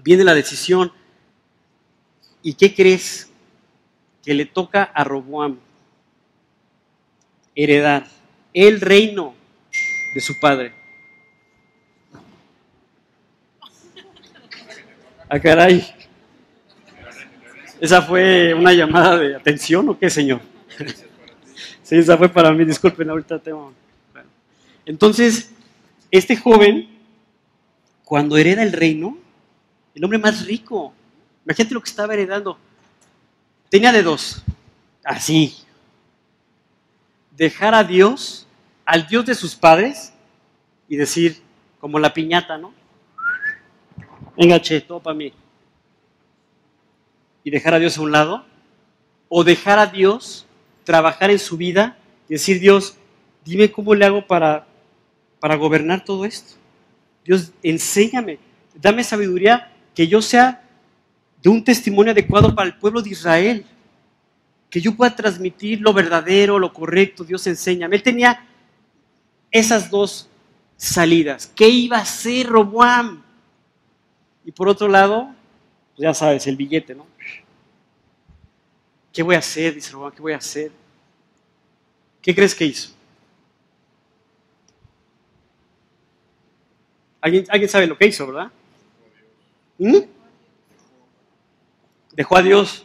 [0.02, 0.92] viene la decisión,
[2.42, 3.30] ¿y qué crees?
[4.22, 5.58] Que le toca a Roboam
[7.54, 8.06] heredar
[8.52, 9.34] el reino
[10.14, 10.74] de su padre.
[15.28, 15.95] Ah, caray.
[17.80, 20.40] ¿Esa fue una llamada de atención o qué, señor?
[21.82, 23.72] Sí, esa fue para mí, disculpen, ahorita tengo...
[24.84, 25.52] Entonces,
[26.10, 26.88] este joven,
[28.04, 29.18] cuando hereda el reino,
[29.94, 30.94] el hombre más rico,
[31.44, 32.58] imagínate lo que estaba heredando,
[33.68, 34.42] tenía de dos,
[35.04, 35.56] así,
[37.36, 38.46] dejar a Dios,
[38.84, 40.12] al Dios de sus padres,
[40.88, 41.42] y decir,
[41.80, 42.72] como la piñata, ¿no?
[44.36, 45.32] Venga, che, todo para mí.
[47.46, 48.44] Y dejar a Dios a un lado,
[49.28, 50.46] o dejar a Dios
[50.82, 51.96] trabajar en su vida
[52.28, 52.96] y decir, Dios,
[53.44, 54.66] dime cómo le hago para,
[55.38, 56.54] para gobernar todo esto.
[57.24, 58.40] Dios, enséñame,
[58.74, 60.60] dame sabiduría que yo sea
[61.40, 63.64] de un testimonio adecuado para el pueblo de Israel,
[64.68, 67.94] que yo pueda transmitir lo verdadero, lo correcto, Dios enséñame.
[67.94, 68.44] Él tenía
[69.52, 70.28] esas dos
[70.76, 71.46] salidas.
[71.54, 73.22] ¿Qué iba a hacer Roboam?
[74.44, 75.28] Y por otro lado,
[75.94, 77.06] pues ya sabes, el billete, ¿no?
[79.16, 79.74] ¿Qué voy a hacer?
[79.74, 80.70] Dice Roboam, ¿qué voy a hacer?
[82.20, 82.90] ¿Qué crees que hizo?
[87.22, 88.52] ¿Alguien, ¿Alguien sabe lo que hizo, verdad?
[89.78, 90.00] ¿Mm?
[92.12, 92.84] Dejó a Dios.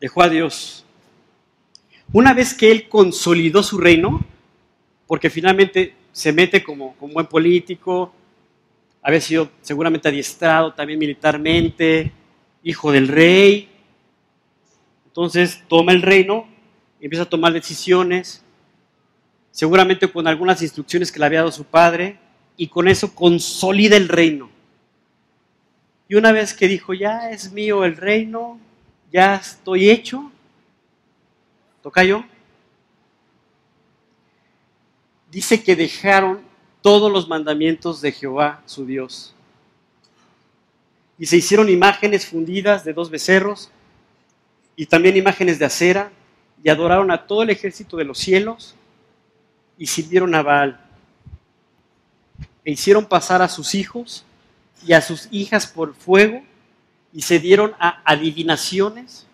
[0.00, 0.86] Dejó a Dios.
[2.10, 4.24] Una vez que él consolidó su reino,
[5.06, 8.14] porque finalmente se mete como, como buen político,
[9.02, 12.12] había sido seguramente adiestrado también militarmente,
[12.62, 13.75] hijo del rey.
[15.16, 16.46] Entonces toma el reino,
[17.00, 18.42] empieza a tomar decisiones,
[19.50, 22.18] seguramente con algunas instrucciones que le había dado su padre,
[22.58, 24.50] y con eso consolida el reino.
[26.06, 28.60] Y una vez que dijo, ya es mío el reino,
[29.10, 30.30] ya estoy hecho,
[31.82, 32.22] toca yo,
[35.30, 36.42] dice que dejaron
[36.82, 39.34] todos los mandamientos de Jehová, su Dios.
[41.18, 43.70] Y se hicieron imágenes fundidas de dos becerros
[44.76, 46.12] y también imágenes de acera
[46.62, 48.76] y adoraron a todo el ejército de los cielos
[49.78, 50.80] y sirvieron a Baal.
[52.64, 54.24] E hicieron pasar a sus hijos
[54.86, 56.42] y a sus hijas por fuego
[57.12, 59.26] y se dieron a adivinaciones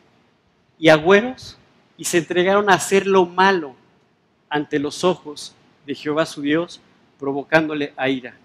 [0.79, 1.59] y agüeros
[1.97, 3.75] y se entregaron a hacer lo malo
[4.49, 5.55] ante los ojos
[5.87, 6.81] de Jehová su Dios,
[7.19, 8.37] provocándole a ira.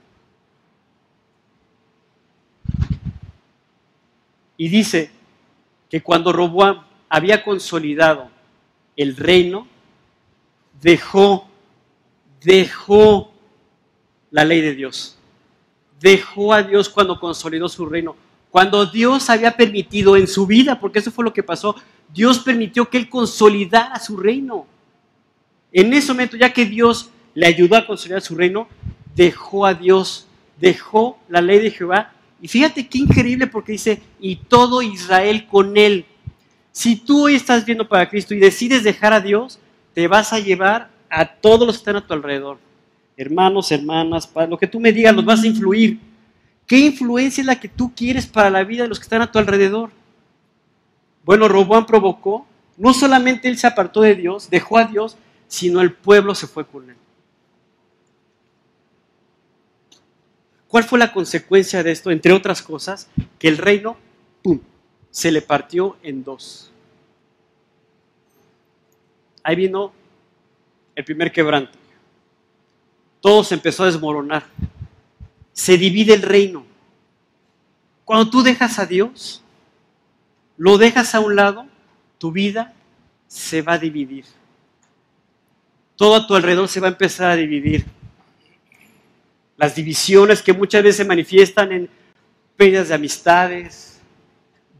[4.55, 5.11] Y dice
[5.89, 8.29] que cuando Roboam había consolidado
[8.95, 9.67] el reino,
[10.81, 11.47] dejó,
[12.41, 13.31] dejó
[14.31, 15.17] la ley de Dios.
[15.99, 18.15] Dejó a Dios cuando consolidó su reino.
[18.49, 21.75] Cuando Dios había permitido en su vida, porque eso fue lo que pasó,
[22.13, 24.65] Dios permitió que él consolidara su reino.
[25.71, 28.67] En ese momento, ya que Dios le ayudó a consolidar su reino,
[29.15, 30.27] dejó a Dios,
[30.59, 32.13] dejó la ley de Jehová.
[32.41, 36.05] Y fíjate qué increíble porque dice, y todo Israel con él.
[36.78, 39.57] Si tú hoy estás viendo para Cristo y decides dejar a Dios,
[39.95, 42.59] te vas a llevar a todos los que están a tu alrededor.
[43.17, 45.99] Hermanos, hermanas, lo que tú me digas, los vas a influir.
[46.67, 49.32] ¿Qué influencia es la que tú quieres para la vida de los que están a
[49.32, 49.89] tu alrededor?
[51.25, 52.45] Bueno, Roboán provocó,
[52.78, 55.17] no solamente él se apartó de Dios, dejó a Dios,
[55.47, 56.97] sino el pueblo se fue con él.
[60.67, 62.11] ¿Cuál fue la consecuencia de esto?
[62.11, 63.09] Entre otras cosas,
[63.39, 63.97] que el reino,
[64.43, 64.59] ¡pum!,
[65.18, 66.70] se le partió en dos.
[69.41, 69.91] Ahí vino
[70.93, 71.76] el primer quebranto.
[73.20, 74.45] Todo se empezó a desmoronar.
[75.53, 76.68] Se divide el reino.
[78.05, 79.41] Cuando tú dejas a Dios,
[80.55, 81.65] lo dejas a un lado,
[82.20, 82.76] tu vida
[83.26, 84.26] se va a dividir.
[85.95, 87.88] Todo a tu alrededor se va a empezar a dividir
[89.55, 91.89] las divisiones que muchas veces se manifiestan en
[92.55, 93.96] pérdidas de amistades,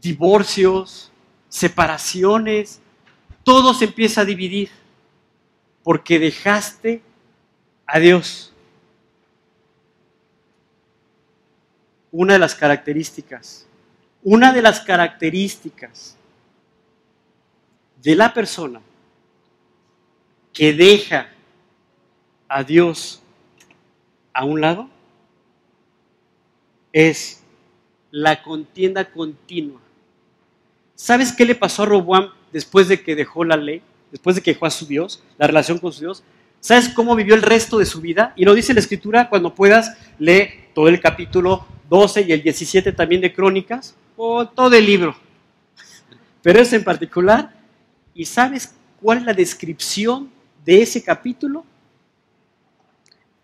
[0.00, 1.10] divorcios,
[1.48, 2.80] separaciones,
[3.42, 4.70] todo se empieza a dividir
[5.82, 7.02] porque dejaste
[7.86, 8.52] a Dios.
[12.10, 13.66] Una de las características,
[14.22, 16.16] una de las características
[18.02, 18.80] de la persona
[20.52, 21.28] que deja
[22.48, 23.22] a Dios
[24.32, 24.88] a un lado
[26.92, 27.42] es
[28.10, 29.80] la contienda continua.
[31.00, 34.52] ¿Sabes qué le pasó a Roboam después de que dejó la ley, después de que
[34.52, 36.24] dejó a su Dios, la relación con su Dios?
[36.58, 38.32] ¿Sabes cómo vivió el resto de su vida?
[38.34, 42.90] Y lo dice la escritura, cuando puedas, lee todo el capítulo 12 y el 17
[42.90, 45.16] también de Crónicas, o todo el libro.
[46.42, 47.54] Pero es en particular,
[48.12, 50.28] ¿y sabes cuál es la descripción
[50.64, 51.64] de ese capítulo?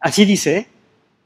[0.00, 0.68] Así dice, ¿eh?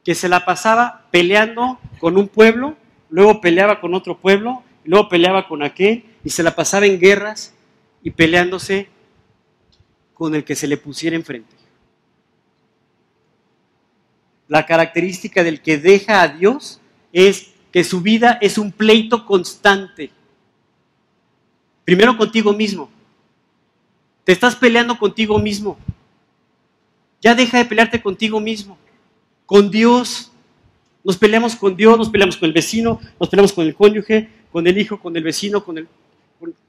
[0.04, 2.76] que se la pasaba peleando con un pueblo,
[3.08, 7.54] luego peleaba con otro pueblo, luego peleaba con aquel, y se la pasaba en guerras
[8.02, 8.88] y peleándose
[10.14, 11.58] con el que se le pusiera enfrente.
[14.48, 16.80] la característica del que deja a Dios
[17.12, 20.10] es que su vida es un pleito constante.
[21.84, 22.90] Primero contigo mismo.
[24.24, 25.78] Te estás peleando contigo mismo.
[27.20, 28.78] Ya deja de pelearte contigo mismo.
[29.44, 30.32] Con Dios.
[31.04, 34.66] Nos peleamos con Dios, nos peleamos con el vecino, nos peleamos con el cónyuge, con
[34.66, 35.88] el hijo, con el vecino, con el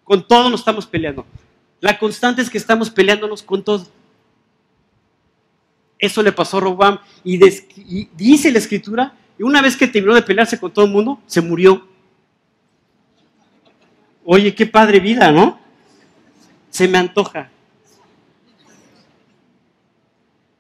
[0.10, 1.24] con, todo nos estamos peleando.
[1.80, 3.88] La constante es que estamos peleándonos con todo.
[5.99, 10.16] Eso le pasó a Robam y, y, dice la escritura, y una vez que terminó
[10.16, 11.88] de pelearse con todo el mundo, se murió.
[14.26, 15.60] Oye, qué padre vida, ¿no?
[16.72, 17.51] Se me antoja.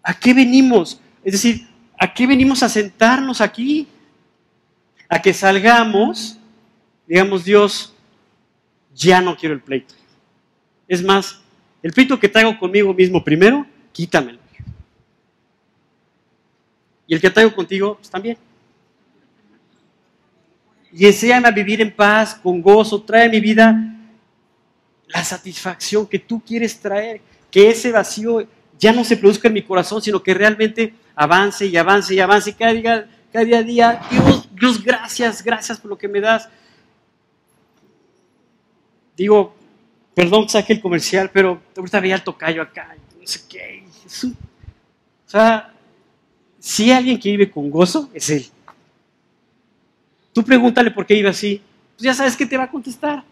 [0.03, 1.01] ¿A qué venimos?
[1.23, 3.87] Es decir, ¿a qué venimos a sentarnos aquí?
[5.09, 6.37] A que salgamos,
[7.07, 7.95] digamos, Dios,
[8.93, 9.93] ya no quiero el pleito.
[10.87, 11.39] Es más,
[11.81, 14.39] el pleito que traigo conmigo mismo primero, quítamelo.
[17.07, 18.37] Y el que traigo contigo, pues también.
[20.91, 23.95] Y enséñame a vivir en paz, con gozo, trae a mi vida
[25.07, 29.63] la satisfacción que tú quieres traer, que ese vacío ya no se produzca en mi
[29.63, 34.01] corazón, sino que realmente avance y avance y avance cada día, cada día,
[34.53, 36.47] Dios, gracias, gracias por lo que me das.
[39.19, 39.53] Digo,
[40.15, 43.83] perdón que saque el comercial, pero ahorita veía el tocayo acá, no sé qué.
[45.27, 45.73] o sea,
[46.57, 48.45] si hay alguien que vive con gozo, es él.
[50.31, 51.61] Tú pregúntale por qué vive así,
[51.97, 53.25] pues ya sabes que te va a contestar.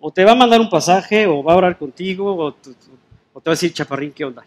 [0.00, 3.42] O te va a mandar un pasaje, o va a orar contigo, o, te va
[3.44, 4.46] a decir, chaparrín, ¿qué onda?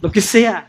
[0.00, 0.66] Lo que sea.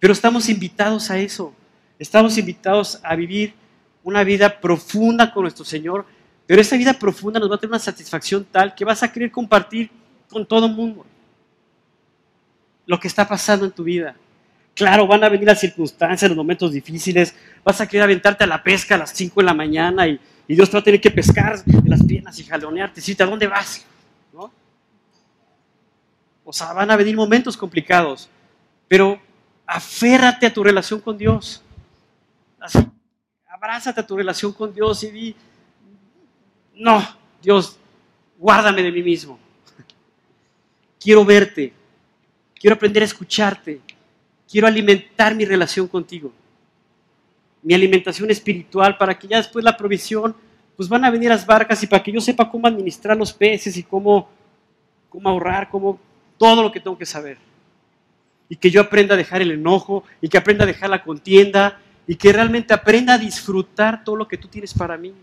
[0.00, 1.54] Pero estamos invitados a eso.
[2.00, 3.59] Estamos invitados a vivir
[4.10, 6.04] una vida profunda con nuestro Señor,
[6.46, 9.30] pero esa vida profunda nos va a tener una satisfacción tal que vas a querer
[9.30, 9.90] compartir
[10.28, 11.06] con todo el mundo
[12.86, 14.16] lo que está pasando en tu vida.
[14.74, 17.34] Claro, van a venir las circunstancias, los momentos difíciles,
[17.64, 20.68] vas a querer aventarte a la pesca a las 5 de la mañana y, Dios
[20.68, 23.86] te va a tener que pescar de las piernas y jalonearte, decirte a dónde vas.
[26.42, 28.28] O sea, van a venir momentos complicados,
[28.88, 29.20] pero
[29.64, 31.62] aférrate a tu relación con Dios
[33.60, 35.36] abrázate a tu relación con Dios y di,
[36.76, 37.06] no,
[37.42, 37.78] Dios,
[38.38, 39.38] guárdame de mí mismo.
[40.98, 41.74] Quiero verte,
[42.58, 43.80] quiero aprender a escucharte,
[44.50, 46.32] quiero alimentar mi relación contigo,
[47.62, 50.34] mi alimentación espiritual para que ya después la provisión,
[50.74, 53.76] pues van a venir las barcas y para que yo sepa cómo administrar los peces
[53.76, 54.30] y cómo,
[55.10, 56.00] cómo ahorrar, cómo
[56.38, 57.36] todo lo que tengo que saber.
[58.48, 61.78] Y que yo aprenda a dejar el enojo y que aprenda a dejar la contienda
[62.10, 65.14] y que realmente aprenda a disfrutar todo lo que tú tienes para mí.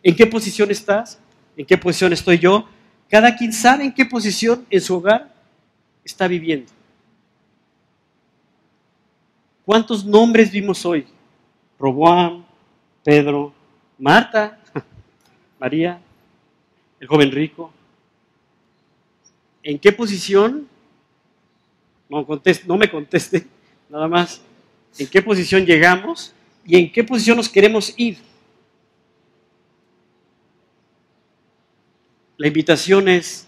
[0.00, 1.18] ¿En qué posición estás?
[1.56, 2.68] ¿En qué posición estoy yo?
[3.08, 5.34] Cada quien sabe en qué posición en su hogar
[6.04, 6.70] está viviendo.
[9.64, 11.04] ¿Cuántos nombres vimos hoy?
[11.76, 12.44] Roboam,
[13.02, 13.52] Pedro,
[13.98, 14.56] Marta,
[15.58, 16.00] María,
[17.00, 17.72] el joven rico.
[19.64, 20.68] ¿En qué posición?
[22.08, 22.24] No,
[22.66, 23.48] no me conteste
[23.90, 24.40] nada más
[24.98, 26.32] en qué posición llegamos
[26.64, 28.18] y en qué posición nos queremos ir.
[32.36, 33.46] La invitación es,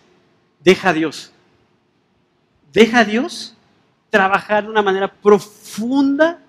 [0.62, 1.32] deja a Dios.
[2.72, 3.56] Deja a Dios
[4.10, 6.42] trabajar de una manera profunda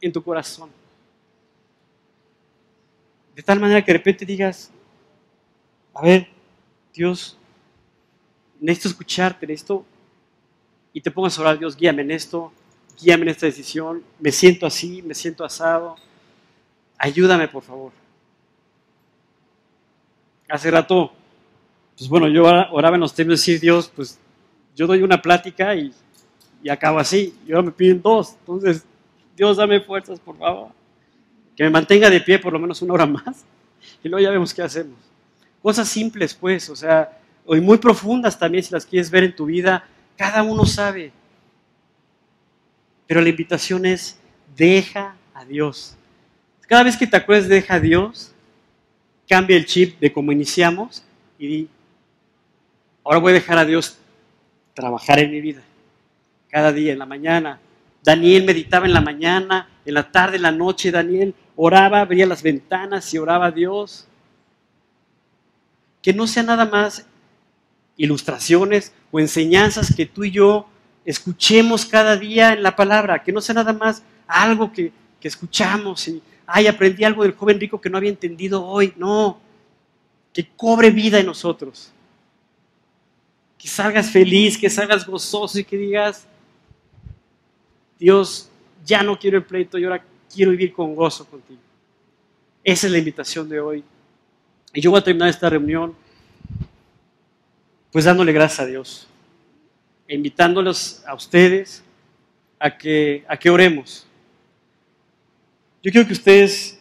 [0.00, 0.70] en tu corazón.
[3.34, 4.70] De tal manera que de repente digas,
[5.94, 6.28] a ver,
[6.94, 7.36] Dios,
[8.60, 9.84] necesito escucharte, necesito,
[10.92, 12.52] y te pongas a orar, Dios, guíame en esto,
[13.00, 15.96] guíame en esta decisión, me siento así, me siento asado,
[16.98, 17.92] ayúdame por favor.
[20.48, 21.12] Hace rato,
[21.96, 24.18] pues bueno, yo oraba en los términos de decir, Dios, pues
[24.74, 25.92] yo doy una plática y,
[26.62, 28.84] y acabo así, y ahora me piden dos, entonces,
[29.36, 30.70] Dios, dame fuerzas, por favor,
[31.56, 33.44] que me mantenga de pie por lo menos una hora más,
[34.02, 34.96] y luego ya vemos qué hacemos.
[35.62, 39.46] Cosas simples, pues, o sea, y muy profundas también, si las quieres ver en tu
[39.46, 39.86] vida,
[40.16, 41.12] cada uno sabe
[43.08, 44.20] pero la invitación es,
[44.54, 45.96] deja a Dios.
[46.68, 48.32] Cada vez que te acuerdes, deja a Dios,
[49.26, 51.02] cambia el chip de cómo iniciamos
[51.38, 51.68] y di,
[53.02, 53.98] ahora voy a dejar a Dios
[54.74, 55.62] trabajar en mi vida.
[56.50, 57.58] Cada día, en la mañana.
[58.04, 60.90] Daniel meditaba en la mañana, en la tarde, en la noche.
[60.90, 64.06] Daniel oraba, abría las ventanas y oraba a Dios.
[66.02, 67.06] Que no sea nada más
[67.96, 70.68] ilustraciones o enseñanzas que tú y yo
[71.10, 74.92] escuchemos cada día en la palabra, que no sea nada más algo que,
[75.22, 78.94] escuchamos y, ay, aprendí algo del joven rico que no había entendido hoy.
[78.96, 79.40] No,
[80.32, 81.92] que cobre vida en nosotros.
[83.58, 86.26] que salgas feliz, que salgas gozoso y que digas,
[87.98, 88.48] Dios,
[88.84, 91.60] ya no quiero el pleito, yo ahora quiero vivir con gozo contigo.
[92.62, 93.84] Esa es la invitación de hoy.
[94.72, 95.94] Y yo voy a terminar esta reunión
[97.90, 99.08] pues dándole gracias a Dios,
[100.08, 101.82] invitándolos a ustedes
[102.58, 104.06] a que, a que oremos.
[105.82, 106.80] Yo quiero que ustedes,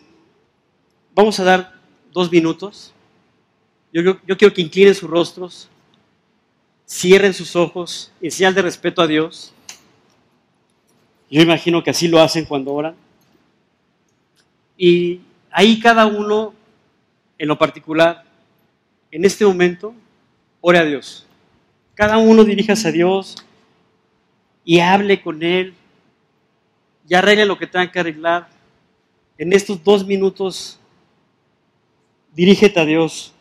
[1.14, 1.74] vamos a dar
[2.12, 2.94] dos minutos.
[3.94, 5.70] Yo, yo quiero que inclinen sus rostros,
[6.88, 9.54] cierren sus ojos, en señal de respeto a Dios.
[11.30, 12.96] Yo imagino que así lo hacen cuando oran.
[14.78, 15.22] Y
[15.52, 16.54] ahí cada uno,
[17.38, 18.24] en lo particular,
[19.12, 19.94] en este momento,
[20.62, 21.27] ore a Dios.
[21.98, 23.44] Cada uno diríjase a Dios
[24.64, 25.74] y hable con Él
[27.10, 28.48] y arregle lo que tenga que arreglar.
[29.36, 30.80] En estos dos minutos,
[32.36, 33.34] dirígete a Dios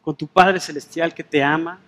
[0.00, 1.78] con tu Padre Celestial que te ama.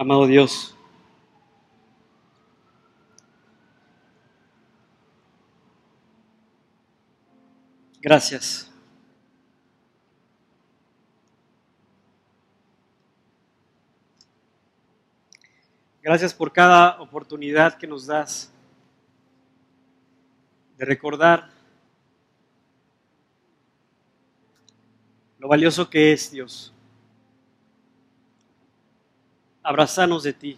[0.00, 0.74] Amado Dios,
[8.00, 8.72] gracias.
[16.02, 18.50] Gracias por cada oportunidad que nos das
[20.78, 21.50] de recordar
[25.38, 26.72] lo valioso que es Dios
[29.62, 30.56] abrazarnos de ti.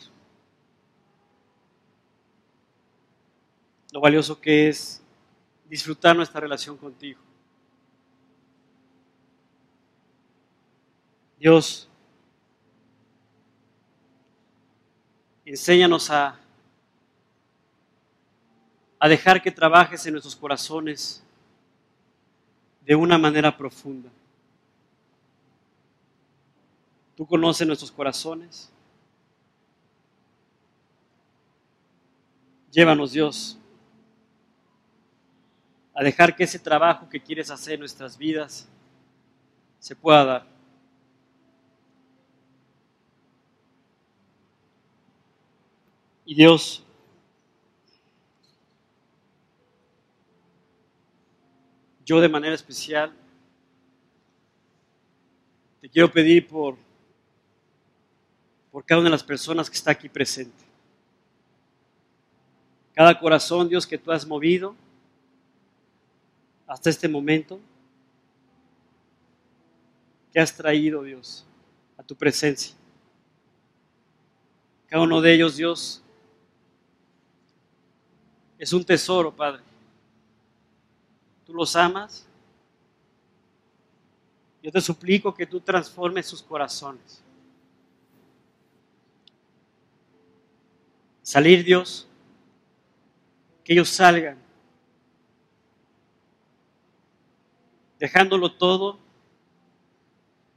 [3.92, 5.02] Lo valioso que es
[5.68, 7.20] disfrutar nuestra relación contigo.
[11.38, 11.88] Dios,
[15.44, 16.38] enséñanos a,
[18.98, 21.22] a dejar que trabajes en nuestros corazones
[22.86, 24.10] de una manera profunda.
[27.16, 28.71] Tú conoces nuestros corazones.
[32.72, 33.58] Llévanos, Dios,
[35.94, 38.66] a dejar que ese trabajo que quieres hacer en nuestras vidas
[39.78, 40.46] se pueda dar.
[46.24, 46.82] Y Dios,
[52.06, 53.12] yo de manera especial
[55.82, 56.78] te quiero pedir por,
[58.70, 60.61] por cada una de las personas que está aquí presente
[62.94, 64.74] cada corazón, Dios, que tú has movido
[66.66, 67.60] hasta este momento,
[70.32, 71.44] que has traído, Dios,
[71.96, 72.74] a tu presencia.
[74.88, 76.02] Cada uno de ellos, Dios,
[78.58, 79.62] es un tesoro, Padre.
[81.44, 82.26] Tú los amas.
[84.62, 87.22] Yo te suplico que tú transformes sus corazones.
[91.22, 92.06] Salir, Dios,
[93.64, 94.38] que ellos salgan,
[97.98, 98.98] dejándolo todo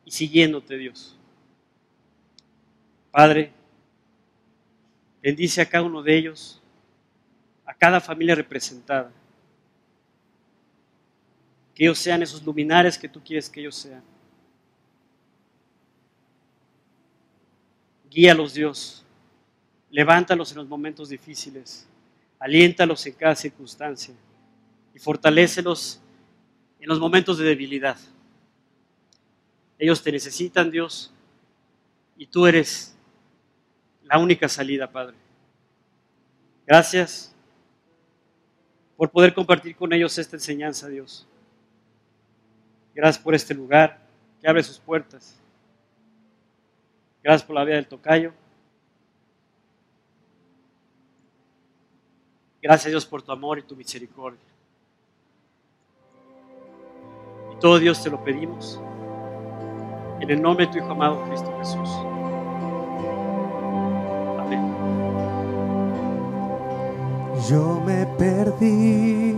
[0.04, 1.16] y siguiéndote, Dios.
[3.12, 3.52] Padre,
[5.22, 6.62] bendice a cada uno de ellos,
[7.66, 9.12] a cada familia representada.
[11.74, 14.04] Que ellos sean esos luminares que tú quieres que ellos sean.
[18.10, 19.06] Guíalos, Dios.
[19.92, 21.88] Levántalos en los momentos difíciles
[22.40, 24.14] aliéntalos en cada circunstancia
[24.94, 26.02] y fortalécelos
[26.80, 27.98] en los momentos de debilidad.
[29.78, 31.14] Ellos te necesitan, Dios,
[32.18, 32.96] y tú eres
[34.04, 35.16] la única salida, Padre.
[36.66, 37.36] Gracias
[38.96, 41.28] por poder compartir con ellos esta enseñanza, Dios.
[42.94, 44.00] Gracias por este lugar
[44.42, 45.38] que abre sus puertas.
[47.22, 48.34] Gracias por la vida del tocayo.
[52.66, 54.40] Gracias Dios por tu amor y tu misericordia.
[57.54, 58.82] Y todo Dios te lo pedimos.
[60.20, 61.90] En el nombre de tu Hijo amado Cristo Jesús.
[64.40, 64.74] Amén.
[67.48, 69.36] Yo me perdí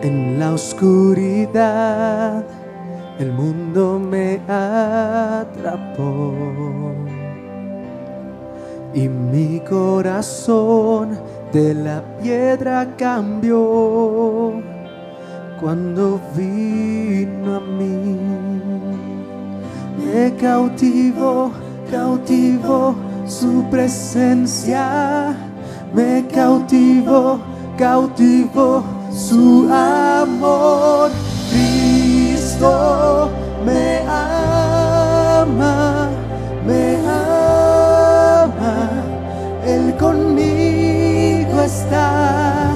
[0.00, 2.46] en la oscuridad,
[3.18, 6.32] el mundo me atrapó.
[8.94, 11.18] y mi corazón
[11.54, 14.60] de la piedra cambió
[15.60, 18.18] cuando vino a mí.
[20.04, 21.52] Me cautivó,
[21.92, 22.96] cautivó
[23.28, 25.36] su presencia,
[25.94, 27.38] me cautivó,
[27.78, 28.82] cautivó
[29.12, 31.12] su amor.
[31.52, 33.30] Cristo
[33.64, 35.44] me ama,
[41.64, 42.74] está.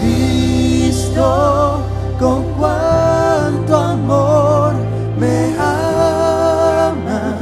[0.00, 1.82] Cristo,
[2.18, 4.72] con cuánto amor
[5.18, 7.36] me ama,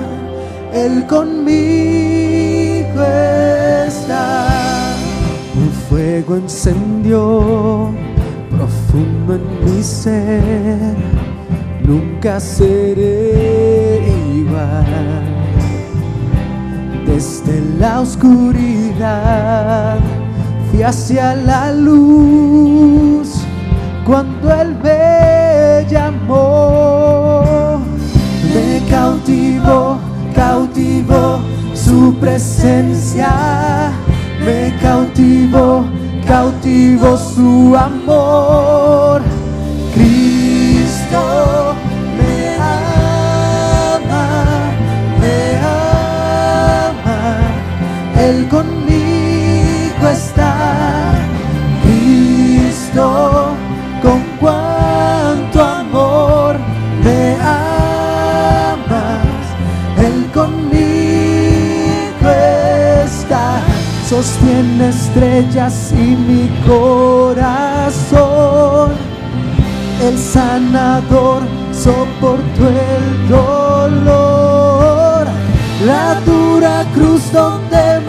[0.73, 3.03] Él conmigo
[3.87, 4.97] está.
[5.55, 7.93] Un fuego encendió
[8.51, 10.97] profundo en mi ser,
[11.85, 14.03] nunca seré
[14.35, 15.25] igual.
[17.07, 19.49] Desde la oscuridad
[20.71, 23.31] fui hacia la luz
[24.05, 27.81] cuando Él me llamó.
[28.55, 29.99] Me cautivó,
[30.35, 31.41] cautivó
[31.75, 33.93] su presencia,
[34.45, 35.85] me cautivó,
[36.27, 39.28] cautivó su amor.
[64.19, 67.39] Sostiene estrellas y mi corazón.
[70.03, 71.43] El sanador
[71.73, 75.29] soportó el dolor.
[75.87, 78.01] La dura cruz donde